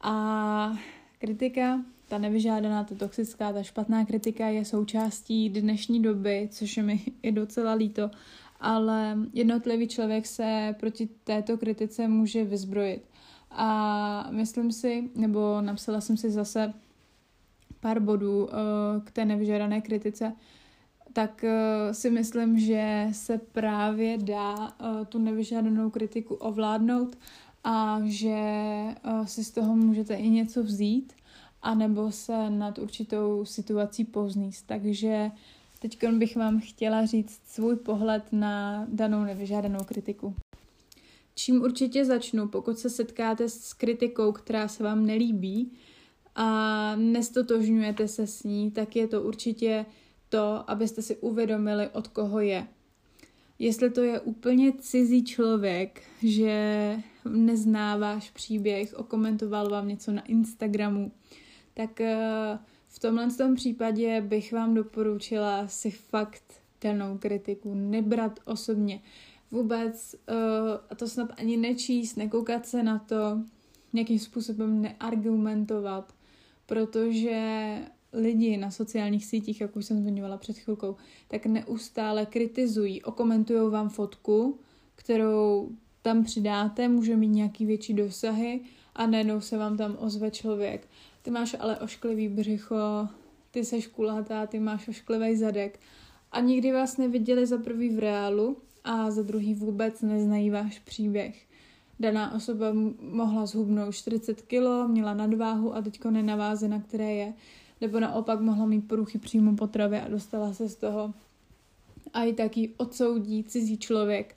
A 0.00 0.78
kritika, 1.18 1.80
ta 2.08 2.18
nevyžádaná, 2.18 2.84
ta 2.84 2.94
toxická, 2.94 3.52
ta 3.52 3.62
špatná 3.62 4.04
kritika 4.04 4.46
je 4.46 4.64
součástí 4.64 5.48
dnešní 5.48 6.02
doby, 6.02 6.48
což 6.52 6.76
je 6.76 6.82
mi 6.82 7.00
i 7.22 7.32
docela 7.32 7.72
líto, 7.72 8.10
ale 8.60 9.18
jednotlivý 9.32 9.88
člověk 9.88 10.26
se 10.26 10.74
proti 10.80 11.08
této 11.24 11.58
kritice 11.58 12.08
může 12.08 12.44
vyzbrojit. 12.44 13.02
A 13.50 14.28
myslím 14.30 14.72
si, 14.72 15.10
nebo 15.14 15.60
napsala 15.60 16.00
jsem 16.00 16.16
si 16.16 16.30
zase 16.30 16.72
pár 17.80 18.00
bodů 18.00 18.44
uh, 18.44 18.50
k 19.04 19.10
té 19.10 19.24
nevyžádané 19.24 19.80
kritice, 19.80 20.32
tak 21.16 21.44
uh, 21.44 21.92
si 21.92 22.10
myslím, 22.10 22.58
že 22.58 23.08
se 23.12 23.38
právě 23.38 24.18
dá 24.18 24.54
uh, 24.54 25.04
tu 25.08 25.18
nevyžádanou 25.18 25.90
kritiku 25.90 26.34
ovládnout 26.34 27.18
a 27.64 28.00
že 28.04 28.38
uh, 29.04 29.26
si 29.26 29.44
z 29.44 29.50
toho 29.50 29.76
můžete 29.76 30.14
i 30.14 30.28
něco 30.28 30.62
vzít, 30.62 31.12
anebo 31.62 32.12
se 32.12 32.50
nad 32.50 32.78
určitou 32.78 33.44
situací 33.44 34.04
pozníst. 34.04 34.66
Takže 34.66 35.30
teď 35.78 36.08
bych 36.08 36.36
vám 36.36 36.60
chtěla 36.60 37.06
říct 37.06 37.40
svůj 37.46 37.76
pohled 37.76 38.22
na 38.32 38.86
danou 38.88 39.24
nevyžádanou 39.24 39.84
kritiku. 39.84 40.34
Čím 41.34 41.62
určitě 41.62 42.04
začnu, 42.04 42.48
pokud 42.48 42.78
se 42.78 42.90
setkáte 42.90 43.48
s 43.48 43.72
kritikou, 43.72 44.32
která 44.32 44.68
se 44.68 44.84
vám 44.84 45.06
nelíbí 45.06 45.72
a 46.34 46.96
nestotožňujete 46.96 48.08
se 48.08 48.26
s 48.26 48.42
ní, 48.42 48.70
tak 48.70 48.96
je 48.96 49.08
to 49.08 49.22
určitě 49.22 49.86
to, 50.36 50.70
abyste 50.70 51.02
si 51.02 51.16
uvědomili, 51.16 51.88
od 51.92 52.08
koho 52.08 52.40
je. 52.40 52.66
Jestli 53.58 53.90
to 53.90 54.02
je 54.02 54.20
úplně 54.20 54.72
cizí 54.72 55.24
člověk, 55.24 56.02
že 56.22 56.96
nezná 57.28 57.96
váš 57.96 58.30
příběh, 58.30 58.94
okomentoval 58.94 59.70
vám 59.70 59.88
něco 59.88 60.12
na 60.12 60.22
Instagramu, 60.22 61.12
tak 61.74 62.00
eh, 62.00 62.58
v 62.88 62.98
tomhle 62.98 63.30
tom 63.30 63.54
případě 63.54 64.20
bych 64.20 64.52
vám 64.52 64.74
doporučila 64.74 65.68
si 65.68 65.90
fakt 65.90 66.54
danou 66.80 67.18
kritiku 67.18 67.74
nebrat 67.74 68.40
osobně. 68.44 69.00
Vůbec, 69.50 70.16
uh, 70.28 70.36
a 70.90 70.94
to 70.94 71.08
snad 71.08 71.32
ani 71.36 71.56
nečíst, 71.56 72.16
nekoukat 72.16 72.66
se 72.66 72.82
na 72.82 72.98
to, 72.98 73.40
nějakým 73.92 74.18
způsobem 74.18 74.82
neargumentovat, 74.82 76.14
protože 76.66 77.78
lidi 78.16 78.56
na 78.56 78.70
sociálních 78.70 79.26
sítích, 79.26 79.60
jak 79.60 79.76
už 79.76 79.84
jsem 79.86 80.00
zmiňovala 80.00 80.36
před 80.36 80.58
chvilkou, 80.58 80.96
tak 81.28 81.46
neustále 81.46 82.26
kritizují, 82.26 83.02
okomentují 83.02 83.70
vám 83.70 83.88
fotku, 83.88 84.58
kterou 84.94 85.70
tam 86.02 86.24
přidáte, 86.24 86.88
může 86.88 87.16
mít 87.16 87.28
nějaký 87.28 87.66
větší 87.66 87.94
dosahy 87.94 88.60
a 88.94 89.06
najednou 89.06 89.40
se 89.40 89.58
vám 89.58 89.76
tam 89.76 89.96
ozve 90.00 90.30
člověk. 90.30 90.88
Ty 91.22 91.30
máš 91.30 91.56
ale 91.60 91.78
ošklivý 91.78 92.28
břicho, 92.28 93.08
ty 93.50 93.64
seš 93.64 93.86
kulatá, 93.86 94.46
ty 94.46 94.60
máš 94.60 94.88
ošklivý 94.88 95.36
zadek 95.36 95.80
a 96.32 96.40
nikdy 96.40 96.72
vás 96.72 96.96
neviděli 96.96 97.46
za 97.46 97.58
prvý 97.58 97.90
v 97.90 97.98
reálu 97.98 98.56
a 98.84 99.10
za 99.10 99.22
druhý 99.22 99.54
vůbec 99.54 100.02
neznají 100.02 100.50
váš 100.50 100.78
příběh. 100.78 101.46
Daná 102.00 102.34
osoba 102.34 102.66
mohla 103.00 103.46
zhubnout 103.46 103.94
40 103.94 104.42
kg, 104.42 104.86
měla 104.86 105.14
nadváhu 105.14 105.74
a 105.74 105.82
teďko 105.82 106.10
nenaváze, 106.10 106.68
na 106.68 106.80
které 106.80 107.12
je 107.12 107.34
nebo 107.80 108.00
naopak 108.00 108.40
mohla 108.40 108.66
mít 108.66 108.88
poruchy 108.88 109.18
příjmu 109.18 109.56
potravy 109.56 109.98
a 109.98 110.08
dostala 110.08 110.52
se 110.52 110.68
z 110.68 110.76
toho 110.76 111.14
a 112.12 112.24
i 112.24 112.32
taky 112.32 112.74
odsoudí 112.76 113.44
cizí 113.44 113.78
člověk. 113.78 114.36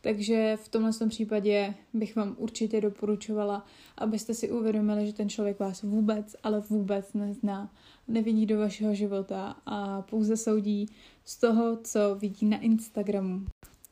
Takže 0.00 0.58
v 0.62 0.68
tomhle 0.68 0.92
tom 0.92 1.08
případě 1.08 1.74
bych 1.94 2.16
vám 2.16 2.34
určitě 2.38 2.80
doporučovala, 2.80 3.66
abyste 3.98 4.34
si 4.34 4.50
uvědomili, 4.50 5.06
že 5.06 5.12
ten 5.12 5.28
člověk 5.28 5.60
vás 5.60 5.82
vůbec, 5.82 6.36
ale 6.42 6.60
vůbec 6.60 7.12
nezná, 7.14 7.70
nevidí 8.08 8.46
do 8.46 8.58
vašeho 8.58 8.94
života 8.94 9.56
a 9.66 10.02
pouze 10.02 10.36
soudí 10.36 10.88
z 11.24 11.36
toho, 11.36 11.76
co 11.76 12.14
vidí 12.14 12.46
na 12.46 12.58
Instagramu. 12.58 13.46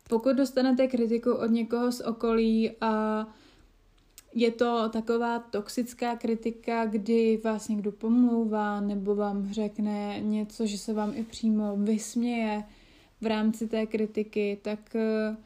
Pokud 0.08 0.36
dostanete 0.36 0.86
kritiku 0.86 1.32
od 1.32 1.46
někoho 1.46 1.92
z 1.92 2.00
okolí 2.00 2.70
a 2.80 3.26
je 4.34 4.50
to 4.50 4.88
taková 4.88 5.38
toxická 5.38 6.16
kritika, 6.16 6.86
kdy 6.86 7.40
vás 7.44 7.68
někdo 7.68 7.92
pomlouvá 7.92 8.80
nebo 8.80 9.14
vám 9.14 9.52
řekne 9.52 10.20
něco, 10.20 10.66
že 10.66 10.78
se 10.78 10.92
vám 10.92 11.12
i 11.16 11.24
přímo 11.24 11.76
vysměje 11.76 12.64
v 13.20 13.26
rámci 13.26 13.68
té 13.68 13.86
kritiky, 13.86 14.58
tak 14.62 14.96
eh, 14.96 15.36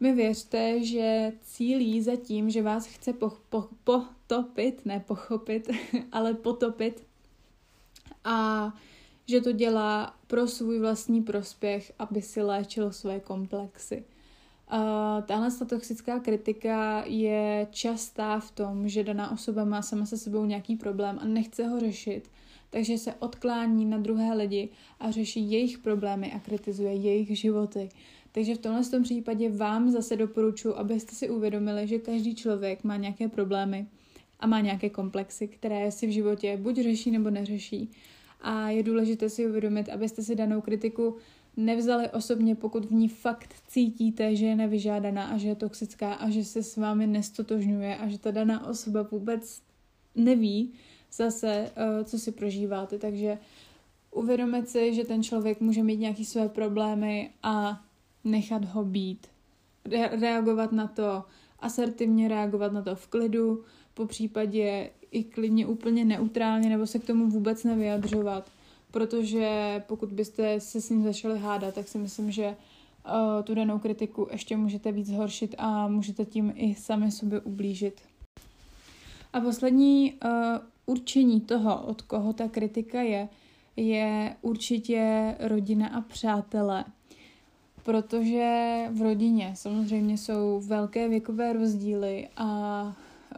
mi 0.00 0.12
věřte, 0.12 0.84
že 0.84 1.32
cílí 1.42 2.02
za 2.02 2.16
tím, 2.16 2.50
že 2.50 2.62
vás 2.62 2.86
chce 2.86 3.12
po, 3.12 3.32
po, 3.48 3.68
potopit, 3.84 4.86
ne 4.86 5.00
pochopit, 5.06 5.70
ale 6.12 6.34
potopit 6.34 7.06
a 8.24 8.72
že 9.26 9.40
to 9.40 9.52
dělá 9.52 10.16
pro 10.26 10.48
svůj 10.48 10.78
vlastní 10.78 11.22
prospěch, 11.22 11.92
aby 11.98 12.22
si 12.22 12.42
léčil 12.42 12.92
své 12.92 13.20
komplexy. 13.20 14.04
Uh, 14.72 15.24
tahle 15.26 15.50
toxická 15.68 16.20
kritika 16.20 17.04
je 17.06 17.66
častá 17.70 18.40
v 18.40 18.50
tom, 18.50 18.88
že 18.88 19.04
daná 19.04 19.32
osoba 19.32 19.64
má 19.64 19.82
sama 19.82 20.06
se 20.06 20.18
sebou 20.18 20.44
nějaký 20.44 20.76
problém 20.76 21.18
a 21.22 21.24
nechce 21.24 21.66
ho 21.66 21.80
řešit, 21.80 22.30
takže 22.70 22.98
se 22.98 23.14
odklání 23.14 23.84
na 23.84 23.98
druhé 23.98 24.34
lidi 24.34 24.68
a 25.00 25.10
řeší 25.10 25.50
jejich 25.50 25.78
problémy 25.78 26.32
a 26.32 26.38
kritizuje 26.38 26.94
jejich 26.94 27.38
životy. 27.38 27.88
Takže 28.32 28.54
v 28.54 28.58
tomhle 28.58 28.84
tom 28.84 29.02
případě 29.02 29.50
vám 29.50 29.90
zase 29.90 30.16
doporučuji, 30.16 30.74
abyste 30.74 31.14
si 31.14 31.30
uvědomili, 31.30 31.86
že 31.86 31.98
každý 31.98 32.34
člověk 32.34 32.84
má 32.84 32.96
nějaké 32.96 33.28
problémy 33.28 33.86
a 34.40 34.46
má 34.46 34.60
nějaké 34.60 34.90
komplexy, 34.90 35.48
které 35.48 35.90
si 35.90 36.06
v 36.06 36.10
životě 36.10 36.56
buď 36.56 36.76
řeší 36.76 37.10
nebo 37.10 37.30
neřeší. 37.30 37.90
A 38.40 38.70
je 38.70 38.82
důležité 38.82 39.28
si 39.30 39.46
uvědomit, 39.46 39.88
abyste 39.88 40.22
si 40.22 40.34
danou 40.34 40.60
kritiku 40.60 41.16
nevzali 41.56 42.10
osobně, 42.10 42.54
pokud 42.54 42.84
v 42.84 42.92
ní 42.92 43.08
fakt 43.08 43.54
cítíte, 43.68 44.36
že 44.36 44.46
je 44.46 44.56
nevyžádaná 44.56 45.24
a 45.26 45.36
že 45.36 45.48
je 45.48 45.54
toxická 45.54 46.14
a 46.14 46.30
že 46.30 46.44
se 46.44 46.62
s 46.62 46.76
vámi 46.76 47.06
nestotožňuje 47.06 47.96
a 47.96 48.08
že 48.08 48.18
ta 48.18 48.30
daná 48.30 48.66
osoba 48.66 49.02
vůbec 49.02 49.62
neví 50.14 50.72
zase, 51.12 51.70
eh, 51.76 52.04
co 52.04 52.18
si 52.18 52.32
prožíváte. 52.32 52.98
Takže 52.98 53.38
uvědomit 54.10 54.68
si, 54.68 54.94
že 54.94 55.04
ten 55.04 55.22
člověk 55.22 55.60
může 55.60 55.82
mít 55.82 56.00
nějaké 56.00 56.24
své 56.24 56.48
problémy 56.48 57.30
a 57.42 57.84
nechat 58.24 58.64
ho 58.64 58.84
být. 58.84 59.26
Re- 59.84 60.10
reagovat 60.20 60.72
na 60.72 60.86
to, 60.86 61.24
asertivně 61.60 62.28
reagovat 62.28 62.72
na 62.72 62.82
to 62.82 62.96
v 62.96 63.06
klidu, 63.06 63.64
po 63.94 64.06
případě 64.06 64.90
i 65.10 65.24
klidně 65.24 65.66
úplně 65.66 66.04
neutrálně 66.04 66.68
nebo 66.68 66.86
se 66.86 66.98
k 66.98 67.04
tomu 67.04 67.30
vůbec 67.30 67.64
nevyjadřovat 67.64 68.50
protože 68.94 69.82
pokud 69.86 70.12
byste 70.12 70.60
se 70.60 70.80
s 70.80 70.90
ním 70.90 71.04
začali 71.04 71.38
hádat, 71.38 71.74
tak 71.74 71.88
si 71.88 71.98
myslím, 71.98 72.30
že 72.30 72.46
uh, 72.46 73.42
tu 73.44 73.54
danou 73.54 73.78
kritiku 73.78 74.28
ještě 74.32 74.56
můžete 74.56 74.92
víc 74.92 75.06
zhoršit 75.06 75.54
a 75.58 75.88
můžete 75.88 76.24
tím 76.24 76.52
i 76.56 76.74
sami 76.74 77.10
sobě 77.10 77.40
ublížit. 77.40 78.00
A 79.32 79.40
poslední 79.40 80.12
uh, 80.12 80.30
určení 80.86 81.40
toho, 81.40 81.82
od 81.86 82.02
koho 82.02 82.32
ta 82.32 82.48
kritika 82.48 83.02
je, 83.02 83.28
je 83.76 84.36
určitě 84.42 85.34
rodina 85.40 85.88
a 85.88 86.00
přátelé. 86.00 86.84
Protože 87.82 88.84
v 88.90 89.02
rodině 89.02 89.52
samozřejmě 89.56 90.18
jsou 90.18 90.60
velké 90.66 91.08
věkové 91.08 91.52
rozdíly 91.52 92.28
a 92.36 92.82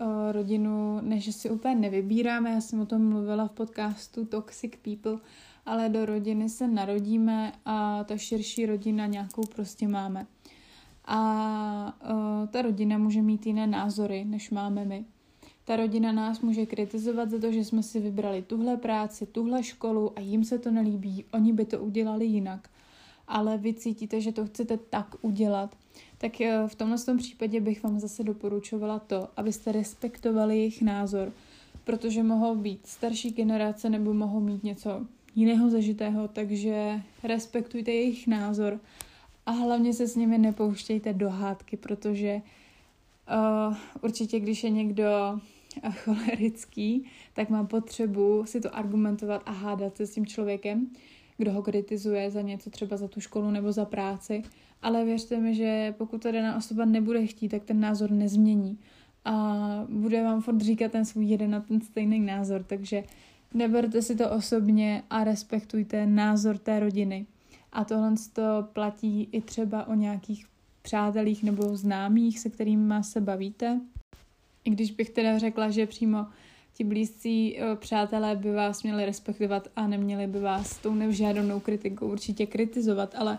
uh, 0.01 0.33
rodinu, 0.33 1.01
než 1.01 1.35
si 1.35 1.51
úplně 1.51 1.75
nevybíráme, 1.75 2.51
já 2.51 2.61
jsem 2.61 2.81
o 2.81 2.87
tom 2.87 3.09
mluvila 3.09 3.49
v 3.49 3.53
podcastu 3.53 4.25
Toxic 4.25 4.73
People, 4.83 5.19
ale 5.67 5.89
do 5.89 6.07
rodiny 6.07 6.49
se 6.49 6.69
narodíme 6.69 7.53
a 7.65 8.05
ta 8.05 8.17
širší 8.17 8.67
rodina 8.67 9.07
nějakou 9.07 9.43
prostě 9.55 9.89
máme. 9.89 10.27
A 11.05 11.97
uh, 12.11 12.49
ta 12.49 12.63
rodina 12.63 12.99
může 12.99 13.23
mít 13.23 13.47
jiné 13.47 13.67
názory, 13.67 14.25
než 14.25 14.51
máme 14.51 14.85
my. 14.85 15.05
Ta 15.65 15.77
rodina 15.77 16.13
nás 16.13 16.41
může 16.41 16.67
kritizovat 16.67 17.31
za 17.31 17.39
to, 17.39 17.53
že 17.53 17.65
jsme 17.65 17.83
si 17.83 18.01
vybrali 18.01 18.43
tuhle 18.43 18.77
práci, 18.77 19.27
tuhle 19.27 19.63
školu 19.63 20.19
a 20.19 20.21
jim 20.21 20.45
se 20.45 20.59
to 20.59 20.71
nelíbí, 20.71 21.25
oni 21.33 21.53
by 21.53 21.65
to 21.65 21.79
udělali 21.79 22.27
jinak. 22.27 22.71
Ale 23.29 23.59
vy 23.59 23.75
cítíte, 23.75 24.21
že 24.21 24.33
to 24.33 24.47
chcete 24.47 24.77
tak 24.77 25.15
udělat, 25.23 25.77
tak 26.19 26.41
e, 26.41 26.69
v 26.69 26.75
tomhle 26.75 26.99
tom 26.99 27.19
případě 27.19 27.61
bych 27.61 27.83
vám 27.83 28.01
zase 28.01 28.25
doporučovala 28.25 28.99
to, 28.99 29.29
abyste 29.37 29.73
respektovali 29.73 30.59
jejich 30.59 30.83
názor, 30.83 31.33
protože 31.85 32.23
mohou 32.23 32.55
být 32.55 32.87
starší 32.87 33.31
generace 33.31 33.91
nebo 33.91 34.15
mohou 34.15 34.41
mít 34.41 34.65
něco 34.65 35.07
jiného 35.37 35.71
zažitého, 35.71 36.28
takže 36.28 37.00
respektujte 37.23 37.90
jejich 37.90 38.26
názor 38.26 38.81
a 39.47 39.50
hlavně 39.50 39.93
se 39.93 40.07
s 40.07 40.16
nimi 40.16 40.38
nepouštějte 40.38 41.12
do 41.12 41.31
hádky, 41.31 41.76
protože 41.76 42.40
uh, 43.69 43.76
určitě, 44.02 44.40
když 44.40 44.64
je 44.64 44.71
někdo 44.71 45.40
cholerický, 46.05 47.05
tak 47.35 47.50
má 47.50 47.64
potřebu 47.64 48.45
si 48.47 48.61
to 48.61 48.76
argumentovat 48.76 49.43
a 49.47 49.50
hádat 49.50 49.97
se 49.97 50.07
s 50.07 50.14
tím 50.14 50.26
člověkem, 50.26 50.90
kdo 51.38 51.52
ho 51.52 51.62
kritizuje 51.62 52.31
za 52.31 52.40
něco, 52.40 52.71
třeba 52.71 52.97
za 52.97 53.09
tu 53.09 53.21
školu 53.21 53.50
nebo 53.50 53.73
za 53.73 53.85
práci. 53.85 54.43
Ale 54.83 55.05
věřte 55.05 55.38
mi, 55.38 55.55
že 55.55 55.95
pokud 55.99 56.23
to 56.23 56.33
daná 56.33 56.57
osoba 56.57 56.85
nebude 56.85 57.26
chtít, 57.26 57.49
tak 57.49 57.64
ten 57.64 57.81
názor 57.81 58.11
nezmění. 58.11 58.78
A 59.25 59.87
bude 59.88 60.23
vám 60.23 60.43
furt 60.43 60.61
říkat 60.61 60.93
ten 60.93 61.05
svůj 61.05 61.26
jeden 61.26 61.55
a 61.55 61.61
ten 61.61 61.81
stejný 61.81 62.21
názor. 62.21 62.62
Takže 62.62 63.05
neberte 63.55 64.03
si 64.03 64.17
to 64.17 64.31
osobně 64.31 65.03
a 65.11 65.25
respektujte 65.25 66.07
názor 66.07 66.59
té 66.59 66.81
rodiny. 66.81 67.26
A 67.73 67.85
tohle 67.85 68.15
to 68.33 68.69
platí 68.73 69.29
i 69.33 69.41
třeba 69.41 69.88
o 69.88 69.95
nějakých 69.95 70.47
přátelích 70.83 71.43
nebo 71.43 71.76
známých, 71.76 72.38
se 72.38 72.50
kterými 72.50 72.95
se 73.00 73.21
bavíte. 73.21 73.81
I 74.65 74.71
když 74.71 74.91
bych 74.91 75.11
teda 75.11 75.38
řekla, 75.38 75.71
že 75.71 75.87
přímo 75.87 76.26
ti 76.76 76.85
blízcí 76.85 77.59
eh, 77.59 77.76
přátelé 77.76 78.37
by 78.37 78.52
vás 78.52 78.83
měli 78.83 79.06
respektovat 79.06 79.68
a 79.76 79.87
neměli 79.87 80.26
by 80.26 80.40
vás 80.40 80.78
tou 80.78 80.95
nevžádanou 80.95 81.61
kritikou 81.61 82.09
určitě 82.09 82.47
kritizovat, 82.47 83.14
ale 83.18 83.38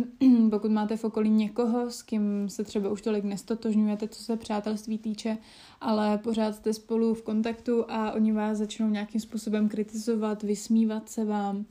pokud 0.50 0.70
máte 0.70 0.96
v 0.96 1.04
okolí 1.04 1.30
někoho, 1.30 1.90
s 1.90 2.02
kým 2.02 2.48
se 2.48 2.64
třeba 2.64 2.90
už 2.90 3.02
tolik 3.02 3.24
nestotožňujete, 3.24 4.08
co 4.08 4.22
se 4.22 4.36
přátelství 4.36 4.98
týče, 4.98 5.38
ale 5.80 6.18
pořád 6.18 6.54
jste 6.54 6.72
spolu 6.72 7.14
v 7.14 7.22
kontaktu 7.22 7.84
a 7.88 8.12
oni 8.12 8.32
vás 8.32 8.58
začnou 8.58 8.88
nějakým 8.88 9.20
způsobem 9.20 9.68
kritizovat, 9.68 10.42
vysmívat 10.42 11.08
se 11.08 11.24
vám 11.24 11.64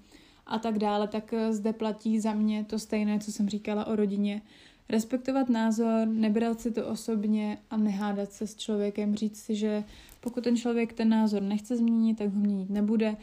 a 0.45 0.59
tak 0.59 0.79
dále, 0.79 1.07
tak 1.07 1.33
eh, 1.33 1.53
zde 1.53 1.74
platí 1.74 2.19
za 2.19 2.33
mě 2.33 2.63
to 2.63 2.79
stejné, 2.79 3.19
co 3.19 3.31
jsem 3.31 3.50
říkala 3.50 3.86
o 3.86 3.95
rodině. 3.95 4.41
Respektovat 4.89 5.50
názor, 5.50 6.08
nebrat 6.08 6.62
si 6.62 6.72
to 6.72 6.88
osobně 6.88 7.58
a 7.70 7.77
nehádat 7.77 8.32
se 8.32 8.48
s 8.48 8.56
člověkem, 8.56 9.15
říct 9.15 9.38
si, 9.38 9.56
že 9.56 9.84
pokud 10.22 10.44
ten 10.44 10.58
člověk 10.58 10.94
ten 10.94 11.10
názor 11.10 11.41
nechce 11.41 11.77
změnit, 11.77 12.17
tak 12.17 12.34
ho 12.34 12.39
měnit 12.39 12.70
nebude. 12.70 13.17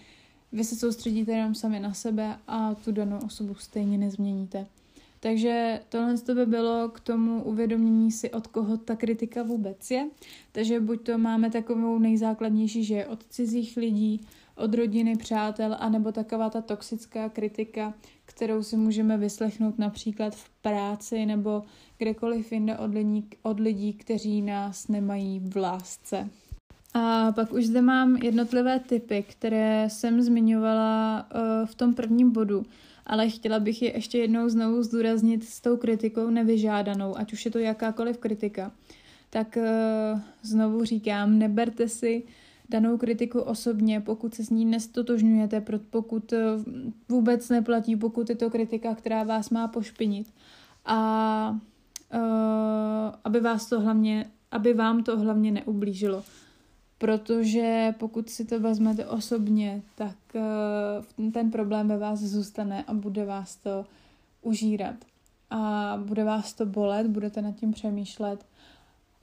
Vy 0.53 0.65
se 0.65 0.77
soustředíte 0.77 1.33
jenom 1.33 1.55
sami 1.55 1.81
na 1.81 1.95
sebe 1.95 2.37
a 2.49 2.75
tu 2.75 2.93
danou 2.93 3.19
osobu 3.27 3.55
stejně 3.55 3.99
nezměníte. 3.99 4.67
Takže 5.21 5.81
tohle 5.89 6.15
by 6.35 6.47
bylo 6.47 6.89
k 6.89 7.01
tomu 7.01 7.43
uvědomění 7.43 8.13
si, 8.13 8.31
od 8.31 8.47
koho 8.47 8.77
ta 8.77 8.97
kritika 8.97 9.43
vůbec 9.43 9.91
je. 9.91 10.09
Takže 10.53 10.81
buď 10.81 11.03
to 11.03 11.19
máme 11.19 11.51
takovou 11.51 11.99
nejzákladnější, 11.99 12.85
že 12.85 12.95
je 12.95 13.07
od 13.07 13.25
cizích 13.27 13.77
lidí, 13.77 14.21
od 14.57 14.75
rodiny, 14.75 15.17
přátel, 15.17 15.77
anebo 15.79 16.13
taková 16.13 16.51
ta 16.51 16.61
toxická 16.61 17.29
kritika, 17.29 17.95
kterou 18.25 18.63
si 18.63 18.77
můžeme 18.77 19.17
vyslechnout 19.17 19.79
například 19.79 20.35
v 20.35 20.51
práci 20.63 21.27
nebo 21.27 21.63
kdekoliv 21.99 22.53
jinde 22.53 22.79
od 22.79 22.95
lidí, 22.95 23.29
od 23.43 23.61
lidí 23.61 23.93
kteří 23.93 24.43
nás 24.43 24.89
nemají 24.89 25.41
v 25.41 25.57
lásce. 25.57 26.29
A 26.95 27.33
pak 27.33 27.53
už 27.53 27.67
zde 27.67 27.83
mám 27.83 28.17
jednotlivé 28.17 28.81
typy, 28.81 29.25
které 29.29 29.87
jsem 29.91 30.23
zmiňovala 30.23 31.27
uh, 31.35 31.67
v 31.67 31.75
tom 31.75 31.95
prvním 31.95 32.31
bodu, 32.31 32.63
ale 33.07 33.31
chtěla 33.31 33.61
bych 33.61 33.83
je 33.83 33.95
ještě 33.95 34.19
jednou 34.19 34.49
znovu 34.49 34.83
zdůraznit 34.83 35.45
s 35.45 35.61
tou 35.61 35.77
kritikou 35.77 36.31
nevyžádanou, 36.31 37.19
ať 37.19 37.33
už 37.33 37.45
je 37.45 37.51
to 37.51 37.59
jakákoliv 37.59 38.19
kritika. 38.19 38.73
Tak 39.31 39.59
uh, 39.61 40.21
znovu 40.43 40.85
říkám, 40.85 41.39
neberte 41.39 41.89
si 41.89 42.23
danou 42.69 42.99
kritiku 42.99 43.41
osobně, 43.41 44.01
pokud 44.01 44.35
se 44.35 44.45
s 44.45 44.51
ní 44.51 44.65
nestotožňujete, 44.65 45.65
pokud 45.91 46.33
uh, 46.33 46.39
vůbec 47.09 47.49
neplatí, 47.49 47.97
pokud 47.97 48.31
je 48.31 48.37
to 48.37 48.51
kritika, 48.51 48.95
která 48.95 49.23
vás 49.23 49.51
má 49.51 49.69
pošpinit. 49.69 50.33
A 50.85 51.59
uh, 52.15 52.21
aby 53.25 53.41
vás 53.41 53.69
to 53.69 53.81
hlavně, 53.81 54.31
aby 54.51 54.75
vám 54.75 55.03
to 55.03 55.19
hlavně 55.19 55.51
neublížilo 55.51 56.25
protože 56.99 57.95
pokud 57.99 58.29
si 58.31 58.45
to 58.45 58.61
vezmete 58.61 59.07
osobně, 59.07 59.83
tak 59.95 60.17
uh, 60.35 61.31
ten 61.31 61.51
problém 61.51 61.89
ve 61.89 61.99
vás 61.99 62.21
zůstane 62.21 62.85
a 62.85 62.95
bude 62.95 63.25
vás 63.25 63.57
to 63.57 63.87
užírat. 64.43 64.95
A 65.51 65.95
bude 66.05 66.25
vás 66.25 66.55
to 66.55 66.67
bolet, 66.67 67.07
budete 67.07 67.43
nad 67.43 67.57
tím 67.57 67.73
přemýšlet. 67.73 68.47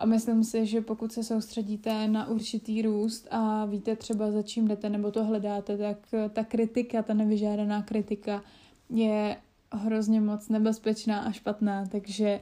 A 0.02 0.06
myslím 0.06 0.44
si, 0.44 0.66
že 0.66 0.82
pokud 0.82 1.12
se 1.12 1.24
soustředíte 1.24 2.08
na 2.08 2.28
určitý 2.28 2.82
růst 2.82 3.28
a 3.32 3.66
víte 3.66 3.96
třeba 3.96 4.32
za 4.32 4.42
čím 4.42 4.68
jdete 4.68 4.90
nebo 4.90 5.12
to 5.12 5.24
hledáte, 5.24 5.78
tak 5.78 5.98
ta 6.34 6.44
kritika, 6.44 7.04
ta 7.04 7.14
nevyžádaná 7.14 7.82
kritika 7.82 8.44
je 8.90 9.38
hrozně 9.72 10.22
moc 10.22 10.50
nebezpečná 10.50 11.20
a 11.20 11.32
špatná, 11.32 11.86
takže 11.86 12.40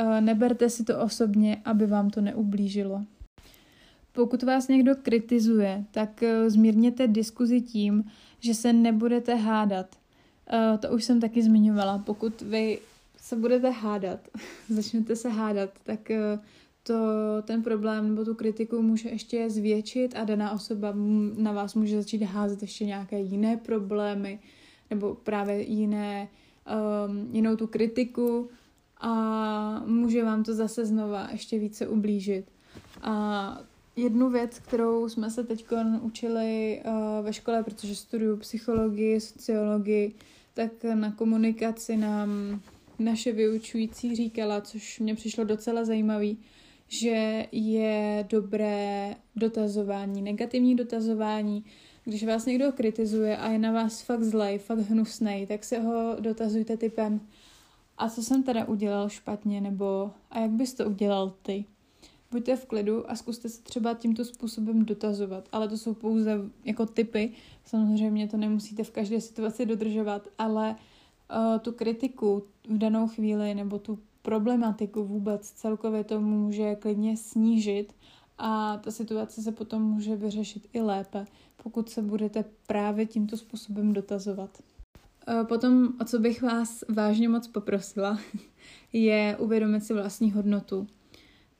uh, 0.00 0.20
neberte 0.20 0.70
si 0.70 0.84
to 0.84 1.00
osobně, 1.00 1.62
aby 1.64 1.86
vám 1.86 2.10
to 2.10 2.20
neublížilo. 2.20 3.02
Pokud 4.12 4.42
vás 4.42 4.68
někdo 4.68 4.94
kritizuje, 5.02 5.84
tak 5.90 6.22
eh, 6.22 6.50
zmírněte 6.50 7.06
diskuzi 7.06 7.60
tím, 7.60 8.04
že 8.40 8.54
se 8.54 8.72
nebudete 8.72 9.34
hádat. 9.34 9.96
Eh, 10.52 10.78
to 10.78 10.90
už 10.90 11.04
jsem 11.04 11.20
taky 11.20 11.42
zmiňovala. 11.42 11.98
Pokud 11.98 12.40
vy 12.40 12.78
se 13.16 13.36
budete 13.36 13.70
hádat, 13.70 14.20
začnete 14.68 15.16
se 15.16 15.28
hádat, 15.28 15.70
tak 15.84 16.10
eh, 16.10 16.38
to 16.90 17.42
ten 17.42 17.62
problém 17.62 18.08
nebo 18.08 18.24
tu 18.24 18.34
kritiku 18.34 18.82
může 18.82 19.08
ještě 19.08 19.50
zvětšit 19.50 20.16
a 20.16 20.24
daná 20.24 20.52
osoba 20.52 20.94
na 21.36 21.52
vás 21.52 21.74
může 21.74 21.96
začít 21.96 22.22
házet 22.22 22.62
ještě 22.62 22.84
nějaké 22.84 23.20
jiné 23.20 23.56
problémy 23.56 24.38
nebo 24.90 25.14
právě 25.14 25.62
jiné, 25.62 26.28
um, 27.08 27.34
jinou 27.34 27.56
tu 27.56 27.66
kritiku 27.66 28.48
a 29.00 29.82
může 29.86 30.24
vám 30.24 30.44
to 30.44 30.54
zase 30.54 30.86
znova 30.86 31.28
ještě 31.32 31.58
více 31.58 31.88
ublížit. 31.88 32.44
A 33.02 33.60
jednu 33.96 34.30
věc, 34.30 34.58
kterou 34.58 35.08
jsme 35.08 35.30
se 35.30 35.44
teď 35.44 35.66
učili 36.00 36.82
uh, 36.84 37.24
ve 37.24 37.32
škole, 37.32 37.62
protože 37.62 37.96
studuju 37.96 38.36
psychologii, 38.36 39.20
sociologii, 39.20 40.14
tak 40.54 40.70
na 40.94 41.12
komunikaci 41.12 41.96
nám 41.96 42.60
naše 42.98 43.32
vyučující 43.32 44.16
říkala, 44.16 44.60
což 44.60 44.98
mě 44.98 45.14
přišlo 45.14 45.44
docela 45.44 45.84
zajímavý, 45.84 46.38
že 46.92 47.46
je 47.52 48.26
dobré 48.28 49.16
dotazování, 49.36 50.22
negativní 50.22 50.76
dotazování. 50.76 51.64
Když 52.04 52.24
vás 52.24 52.46
někdo 52.46 52.72
kritizuje 52.72 53.36
a 53.36 53.50
je 53.50 53.58
na 53.58 53.72
vás 53.72 54.02
fakt 54.02 54.22
zlej, 54.22 54.58
fakt 54.58 54.78
hnusnej, 54.78 55.46
tak 55.46 55.64
se 55.64 55.78
ho 55.78 56.16
dotazujte 56.20 56.76
typem 56.76 57.20
a 57.98 58.08
co 58.10 58.22
jsem 58.22 58.42
teda 58.42 58.64
udělal 58.64 59.08
špatně, 59.08 59.60
nebo 59.60 60.10
a 60.30 60.40
jak 60.40 60.50
bys 60.50 60.74
to 60.74 60.86
udělal 60.86 61.34
ty? 61.42 61.64
buďte 62.30 62.56
v 62.56 62.66
klidu 62.66 63.10
a 63.10 63.16
zkuste 63.16 63.48
se 63.48 63.62
třeba 63.62 63.94
tímto 63.94 64.24
způsobem 64.24 64.84
dotazovat. 64.84 65.48
Ale 65.52 65.68
to 65.68 65.78
jsou 65.78 65.94
pouze 65.94 66.40
jako 66.64 66.86
typy. 66.86 67.32
Samozřejmě 67.64 68.28
to 68.28 68.36
nemusíte 68.36 68.84
v 68.84 68.90
každé 68.90 69.20
situaci 69.20 69.66
dodržovat, 69.66 70.28
ale 70.38 70.76
uh, 71.36 71.58
tu 71.58 71.72
kritiku 71.72 72.44
v 72.68 72.78
danou 72.78 73.08
chvíli 73.08 73.54
nebo 73.54 73.78
tu 73.78 73.98
problematiku 74.22 75.04
vůbec 75.04 75.50
celkově 75.50 76.04
to 76.04 76.20
může 76.20 76.74
klidně 76.74 77.16
snížit 77.16 77.92
a 78.38 78.76
ta 78.76 78.90
situace 78.90 79.42
se 79.42 79.52
potom 79.52 79.82
může 79.82 80.16
vyřešit 80.16 80.68
i 80.72 80.80
lépe, 80.80 81.24
pokud 81.62 81.88
se 81.88 82.02
budete 82.02 82.44
právě 82.66 83.06
tímto 83.06 83.36
způsobem 83.36 83.92
dotazovat. 83.92 84.58
Eh, 85.28 85.44
potom, 85.44 85.88
o 86.00 86.04
co 86.04 86.18
bych 86.18 86.42
vás 86.42 86.84
vážně 86.88 87.28
moc 87.28 87.48
poprosila, 87.48 88.18
je 88.92 89.36
uvědomit 89.40 89.84
si 89.84 89.94
vlastní 89.94 90.32
hodnotu 90.32 90.86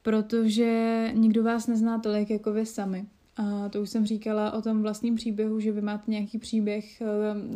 protože 0.03 1.11
nikdo 1.15 1.43
vás 1.43 1.67
nezná 1.67 1.99
tolik 1.99 2.31
jako 2.31 2.53
vy 2.53 2.67
sami. 2.67 3.07
A 3.37 3.69
to 3.69 3.83
už 3.83 3.91
jsem 3.91 4.07
říkala 4.07 4.53
o 4.53 4.63
tom 4.63 4.83
vlastním 4.83 5.15
příběhu, 5.15 5.61
že 5.61 5.73
vy 5.73 5.81
máte 5.81 6.11
nějaký 6.11 6.39
příběh, 6.39 7.01
eh, 7.01 7.07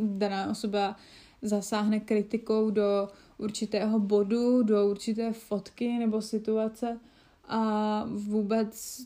daná 0.02 0.50
osoba 0.50 0.96
zasáhne 1.42 2.00
kritikou 2.00 2.70
do 2.70 3.08
určitého 3.44 3.98
bodu, 3.98 4.62
do 4.62 4.88
určité 4.90 5.32
fotky 5.32 5.98
nebo 5.98 6.22
situace 6.22 7.00
a 7.48 8.04
vůbec 8.08 9.00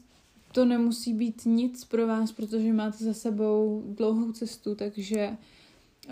to 0.52 0.64
nemusí 0.64 1.14
být 1.14 1.42
nic 1.44 1.84
pro 1.84 2.06
vás, 2.06 2.32
protože 2.32 2.72
máte 2.72 3.04
za 3.04 3.14
sebou 3.14 3.82
dlouhou 3.86 4.32
cestu, 4.32 4.74
takže 4.74 5.36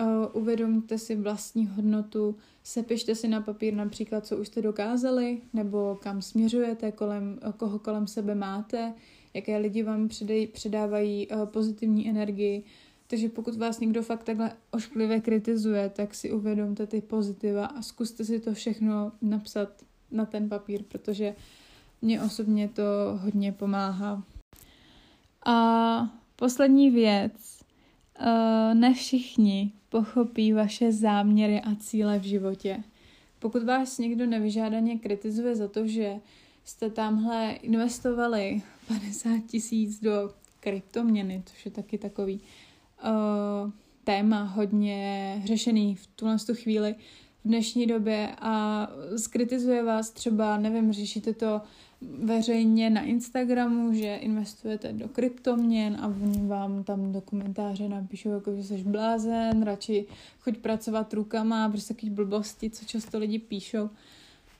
Uh, 0.00 0.26
uvědomte 0.42 0.98
si 0.98 1.16
vlastní 1.16 1.66
hodnotu, 1.66 2.36
sepište 2.64 3.14
si 3.14 3.28
na 3.28 3.40
papír 3.40 3.74
například, 3.74 4.26
co 4.26 4.36
už 4.36 4.48
jste 4.48 4.62
dokázali, 4.62 5.40
nebo 5.52 5.98
kam 6.02 6.22
směřujete, 6.22 6.92
kolem, 6.92 7.38
koho 7.56 7.78
kolem 7.78 8.06
sebe 8.06 8.34
máte, 8.34 8.94
jaké 9.34 9.58
lidi 9.58 9.82
vám 9.82 10.08
předej, 10.08 10.46
předávají 10.46 11.28
uh, 11.28 11.46
pozitivní 11.46 12.08
energii. 12.08 12.64
Takže 13.06 13.28
pokud 13.28 13.56
vás 13.56 13.80
někdo 13.80 14.02
fakt 14.02 14.24
takhle 14.24 14.52
ošklivě 14.70 15.20
kritizuje, 15.20 15.88
tak 15.88 16.14
si 16.14 16.32
uvědomte 16.32 16.86
ty 16.86 17.00
pozitiva 17.00 17.66
a 17.66 17.82
zkuste 17.82 18.24
si 18.24 18.40
to 18.40 18.54
všechno 18.54 19.12
napsat 19.22 19.68
na 20.10 20.26
ten 20.26 20.48
papír, 20.48 20.82
protože 20.82 21.34
mě 22.02 22.22
osobně 22.22 22.68
to 22.68 22.82
hodně 23.22 23.52
pomáhá. 23.52 24.22
A 25.46 26.10
poslední 26.36 26.90
věc, 26.90 27.56
Uh, 28.20 28.74
ne 28.74 28.94
všichni 28.94 29.72
pochopí 29.88 30.52
vaše 30.52 30.92
záměry 30.92 31.60
a 31.60 31.74
cíle 31.74 32.18
v 32.18 32.22
životě. 32.22 32.82
Pokud 33.38 33.62
vás 33.62 33.98
někdo 33.98 34.26
nevyžádaně 34.26 34.98
kritizuje 34.98 35.56
za 35.56 35.68
to, 35.68 35.86
že 35.86 36.20
jste 36.64 36.90
tamhle 36.90 37.50
investovali 37.50 38.62
50 38.88 39.30
tisíc 39.46 40.00
do 40.00 40.34
kryptoměny, 40.60 41.42
což 41.46 41.64
je 41.64 41.70
taky 41.70 41.98
takový 41.98 42.40
uh, 43.04 43.70
téma 44.04 44.42
hodně 44.42 45.42
řešený 45.44 45.94
v 45.94 46.06
tuhle 46.06 46.36
chvíli 46.54 46.94
v 47.44 47.48
dnešní 47.48 47.86
době 47.86 48.28
a 48.40 48.86
skritizuje 49.16 49.82
vás 49.82 50.10
třeba, 50.10 50.58
nevím, 50.58 50.92
řešíte 50.92 51.32
to 51.32 51.60
veřejně 52.00 52.90
na 52.90 53.02
Instagramu, 53.02 53.94
že 53.94 54.16
investujete 54.16 54.92
do 54.92 55.08
kryptoměn 55.08 55.96
a 56.00 56.06
oni 56.06 56.48
vám 56.48 56.84
tam 56.84 57.12
do 57.12 57.20
komentáře 57.20 57.88
napíšou, 57.88 58.30
jako, 58.30 58.56
že 58.56 58.62
jsi 58.62 58.76
blázen, 58.76 59.62
radši 59.62 60.06
choď 60.40 60.56
pracovat 60.56 61.14
rukama, 61.14 61.68
prostě 61.68 61.94
takový 61.94 62.10
blbosti, 62.10 62.70
co 62.70 62.84
často 62.84 63.18
lidi 63.18 63.38
píšou, 63.38 63.90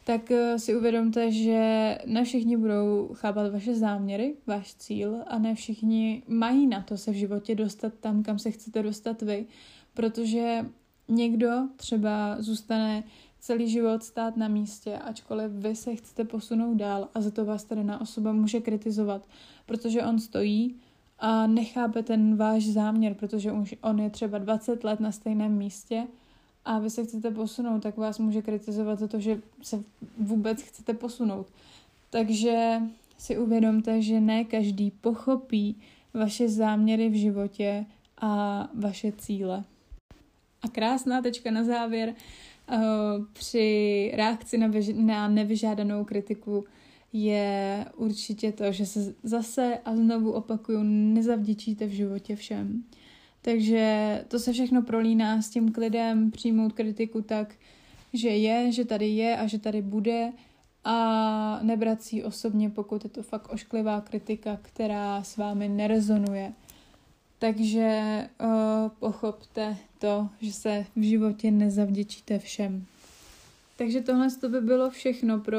tak 0.07 0.31
eh, 0.31 0.59
si 0.59 0.77
uvědomte, 0.77 1.33
že 1.33 1.99
ne 2.07 2.25
všichni 2.25 2.57
budou 2.57 3.11
chápat 3.15 3.53
vaše 3.53 3.75
záměry, 3.75 4.37
váš 4.47 4.75
cíl 4.75 5.17
a 5.27 5.39
ne 5.39 5.55
všichni 5.55 6.23
mají 6.29 6.67
na 6.67 6.81
to 6.81 6.97
se 6.97 7.11
v 7.11 7.15
životě 7.15 7.55
dostat 7.55 7.93
tam, 8.01 8.23
kam 8.23 8.39
se 8.39 8.51
chcete 8.51 8.83
dostat 8.83 9.23
vy, 9.23 9.47
protože 9.95 10.67
někdo 11.09 11.69
třeba 11.77 12.37
zůstane 12.39 13.05
celý 13.41 13.71
život 13.71 14.03
stát 14.03 14.37
na 14.37 14.49
místě, 14.49 14.99
ačkoliv 14.99 15.51
vy 15.53 15.77
se 15.77 15.95
chcete 15.95 16.25
posunout 16.25 16.75
dál 16.75 17.09
a 17.15 17.21
za 17.21 17.31
to 17.31 17.45
vás 17.45 17.65
ta 17.65 17.75
daná 17.75 18.01
osoba 18.01 18.33
může 18.33 18.61
kritizovat, 18.61 19.29
protože 19.67 20.03
on 20.03 20.19
stojí 20.19 20.77
a 21.19 21.47
nechápe 21.47 22.03
ten 22.03 22.37
váš 22.37 22.67
záměr, 22.67 23.15
protože 23.15 23.53
už 23.53 23.75
on 23.81 23.99
je 23.99 24.11
třeba 24.11 24.39
20 24.39 24.85
let 24.85 25.01
na 25.01 25.13
stejném 25.13 25.53
místě 25.53 26.07
a 26.67 26.79
vy 26.79 26.91
se 26.91 27.05
chcete 27.05 27.31
posunout, 27.31 27.83
tak 27.83 27.97
vás 27.97 28.19
může 28.19 28.43
kritizovat 28.43 28.99
za 28.99 29.09
to, 29.09 29.21
že 29.21 29.41
se 29.63 29.83
vůbec 30.19 30.63
chcete 30.63 30.95
posunout. 30.95 31.47
Takže 32.11 32.81
si 33.19 33.39
uvědomte, 33.39 34.03
že 34.03 34.21
ne 34.21 34.45
každý 34.45 34.91
pochopí 34.91 35.77
vaše 36.15 36.49
záměry 36.49 37.09
v 37.09 37.15
životě 37.15 37.87
a 38.21 38.69
vaše 38.75 39.13
cíle. 39.13 39.65
A 40.63 40.69
krásná 40.69 41.23
tečka 41.23 41.51
na 41.51 41.65
závěr. 41.65 42.15
Eh, 42.69 42.79
při 43.33 44.13
reakci 44.15 44.59
na, 44.59 44.69
vyž- 44.69 45.05
na 45.05 45.29
nevyžádanou 45.29 46.05
kritiku 46.05 46.65
je 47.13 47.85
určitě 47.97 48.53
to, 48.53 48.73
že 48.73 48.87
se 48.87 49.15
zase 49.23 49.79
a 49.85 49.97
znovu 49.97 50.33
opakuju, 50.33 50.79
nezavděčíte 50.83 51.87
v 51.87 51.91
životě 51.91 52.37
všem. 52.37 52.85
Takže 53.47 54.25
to 54.29 54.39
se 54.39 54.53
všechno 54.53 54.83
prolíná 54.83 55.43
s 55.43 55.51
tím 55.51 55.73
klidem, 55.73 56.31
přijmout 56.31 56.73
kritiku 56.73 57.23
tak, 57.23 57.55
že 58.13 58.29
je, 58.29 58.73
že 58.73 58.85
tady 58.85 59.09
je 59.09 59.37
a 59.37 59.47
že 59.47 59.59
tady 59.59 59.83
bude 59.83 60.33
a 60.85 61.61
nebrat 61.63 62.03
si 62.03 62.25
osobně, 62.25 62.71
pokud 62.71 63.05
je 63.05 63.11
to 63.11 63.23
fakt 63.23 63.53
ošklivá 63.53 64.01
kritika, 64.01 64.59
která 64.63 65.23
s 65.23 65.37
vámi 65.37 65.69
nerezonuje. 65.69 66.53
Takže 67.39 68.01
uh, 68.41 68.49
pochopte 68.89 69.77
to, 69.99 70.29
že 70.41 70.53
se 70.53 70.87
v 70.97 71.03
životě 71.03 71.51
nezavděčíte 71.51 72.39
všem. 72.39 72.87
Takže 73.77 74.01
tohle 74.01 74.31
to 74.31 74.49
by 74.49 74.61
bylo 74.61 74.91
všechno 74.91 75.41
pro 75.41 75.59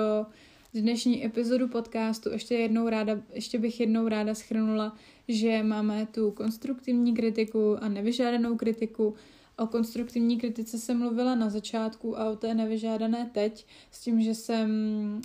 dnešní 0.81 1.25
epizodu 1.25 1.67
podcastu. 1.67 2.29
Ještě, 2.29 2.55
jednou 2.55 2.89
ráda, 2.89 3.21
ještě 3.33 3.59
bych 3.59 3.79
jednou 3.79 4.07
ráda 4.07 4.35
schrnula, 4.35 4.95
že 5.27 5.63
máme 5.63 6.07
tu 6.11 6.31
konstruktivní 6.31 7.13
kritiku 7.13 7.77
a 7.81 7.89
nevyžádanou 7.89 8.57
kritiku. 8.57 9.15
O 9.57 9.67
konstruktivní 9.67 10.37
kritice 10.37 10.77
jsem 10.77 10.99
mluvila 10.99 11.35
na 11.35 11.49
začátku 11.49 12.19
a 12.19 12.29
o 12.29 12.35
té 12.35 12.53
nevyžádané 12.53 13.29
teď, 13.33 13.65
s 13.91 14.01
tím, 14.01 14.21
že 14.21 14.35
jsem 14.35 14.69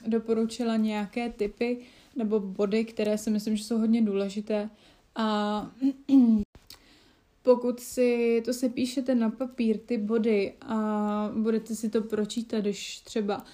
doporučila 0.06 0.76
nějaké 0.76 1.30
typy 1.30 1.78
nebo 2.16 2.40
body, 2.40 2.84
které 2.84 3.18
si 3.18 3.30
myslím, 3.30 3.56
že 3.56 3.64
jsou 3.64 3.78
hodně 3.78 4.02
důležité. 4.02 4.70
A 5.16 5.70
pokud 7.42 7.80
si 7.80 8.42
to 8.44 8.52
se 8.52 8.68
píšete 8.68 9.14
na 9.14 9.30
papír, 9.30 9.78
ty 9.78 9.98
body 9.98 10.52
a 10.60 11.30
budete 11.36 11.74
si 11.74 11.90
to 11.90 12.02
pročítat, 12.02 12.60
když 12.60 13.00
třeba 13.00 13.44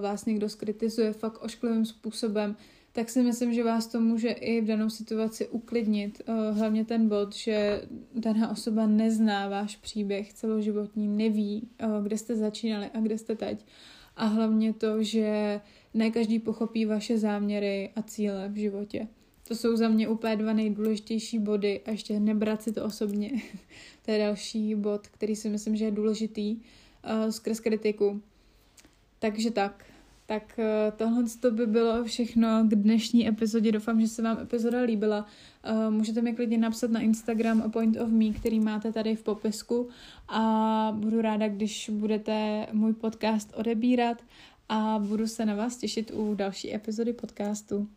vás 0.00 0.24
někdo 0.24 0.48
skritizuje 0.48 1.12
fakt 1.12 1.42
ošklivým 1.42 1.84
způsobem, 1.84 2.56
tak 2.92 3.10
si 3.10 3.22
myslím, 3.22 3.54
že 3.54 3.64
vás 3.64 3.86
to 3.86 4.00
může 4.00 4.28
i 4.28 4.60
v 4.60 4.64
danou 4.64 4.90
situaci 4.90 5.48
uklidnit. 5.48 6.22
Uh, 6.28 6.58
hlavně 6.58 6.84
ten 6.84 7.08
bod, 7.08 7.34
že 7.34 7.82
daná 8.14 8.50
osoba 8.50 8.86
nezná 8.86 9.48
váš 9.48 9.76
příběh 9.76 10.32
celoživotní, 10.32 11.08
neví, 11.08 11.68
uh, 11.84 12.02
kde 12.02 12.18
jste 12.18 12.36
začínali 12.36 12.90
a 12.94 13.00
kde 13.00 13.18
jste 13.18 13.36
teď. 13.36 13.66
A 14.16 14.26
hlavně 14.26 14.72
to, 14.72 15.02
že 15.02 15.60
ne 15.94 16.10
každý 16.10 16.38
pochopí 16.38 16.84
vaše 16.84 17.18
záměry 17.18 17.90
a 17.96 18.02
cíle 18.02 18.48
v 18.48 18.56
životě. 18.56 19.08
To 19.48 19.54
jsou 19.54 19.76
za 19.76 19.88
mě 19.88 20.08
úplně 20.08 20.36
dva 20.36 20.52
nejdůležitější 20.52 21.38
body 21.38 21.80
a 21.86 21.90
ještě 21.90 22.20
nebrat 22.20 22.62
si 22.62 22.72
to 22.72 22.84
osobně. 22.84 23.30
to 24.04 24.10
je 24.10 24.18
další 24.18 24.74
bod, 24.74 25.06
který 25.06 25.36
si 25.36 25.48
myslím, 25.48 25.76
že 25.76 25.84
je 25.84 25.90
důležitý 25.90 26.56
uh, 26.56 27.30
skrz 27.30 27.60
kritiku. 27.60 28.22
Takže 29.22 29.50
tak. 29.50 29.84
Tak 30.26 30.58
uh, 30.58 30.96
tohle 30.96 31.24
to 31.40 31.50
by 31.50 31.66
bylo 31.66 32.04
všechno 32.04 32.64
k 32.64 32.74
dnešní 32.74 33.28
epizodě. 33.28 33.72
Doufám, 33.72 34.00
že 34.00 34.08
se 34.08 34.22
vám 34.22 34.38
epizoda 34.38 34.80
líbila. 34.80 35.26
Uh, 35.70 35.90
můžete 35.90 36.22
mi 36.22 36.32
klidně 36.34 36.58
napsat 36.58 36.90
na 36.90 37.00
Instagram 37.00 37.62
a 37.62 37.68
Point 37.68 37.96
of 38.00 38.08
Me, 38.08 38.30
který 38.30 38.60
máte 38.60 38.92
tady 38.92 39.16
v 39.16 39.22
popisku 39.22 39.88
a 40.28 40.92
budu 40.96 41.20
ráda, 41.20 41.48
když 41.48 41.90
budete 41.92 42.66
můj 42.72 42.92
podcast 42.92 43.52
odebírat 43.56 44.22
a 44.68 44.98
budu 44.98 45.26
se 45.26 45.46
na 45.46 45.54
vás 45.54 45.76
těšit 45.76 46.10
u 46.14 46.34
další 46.34 46.74
epizody 46.74 47.12
podcastu. 47.12 47.88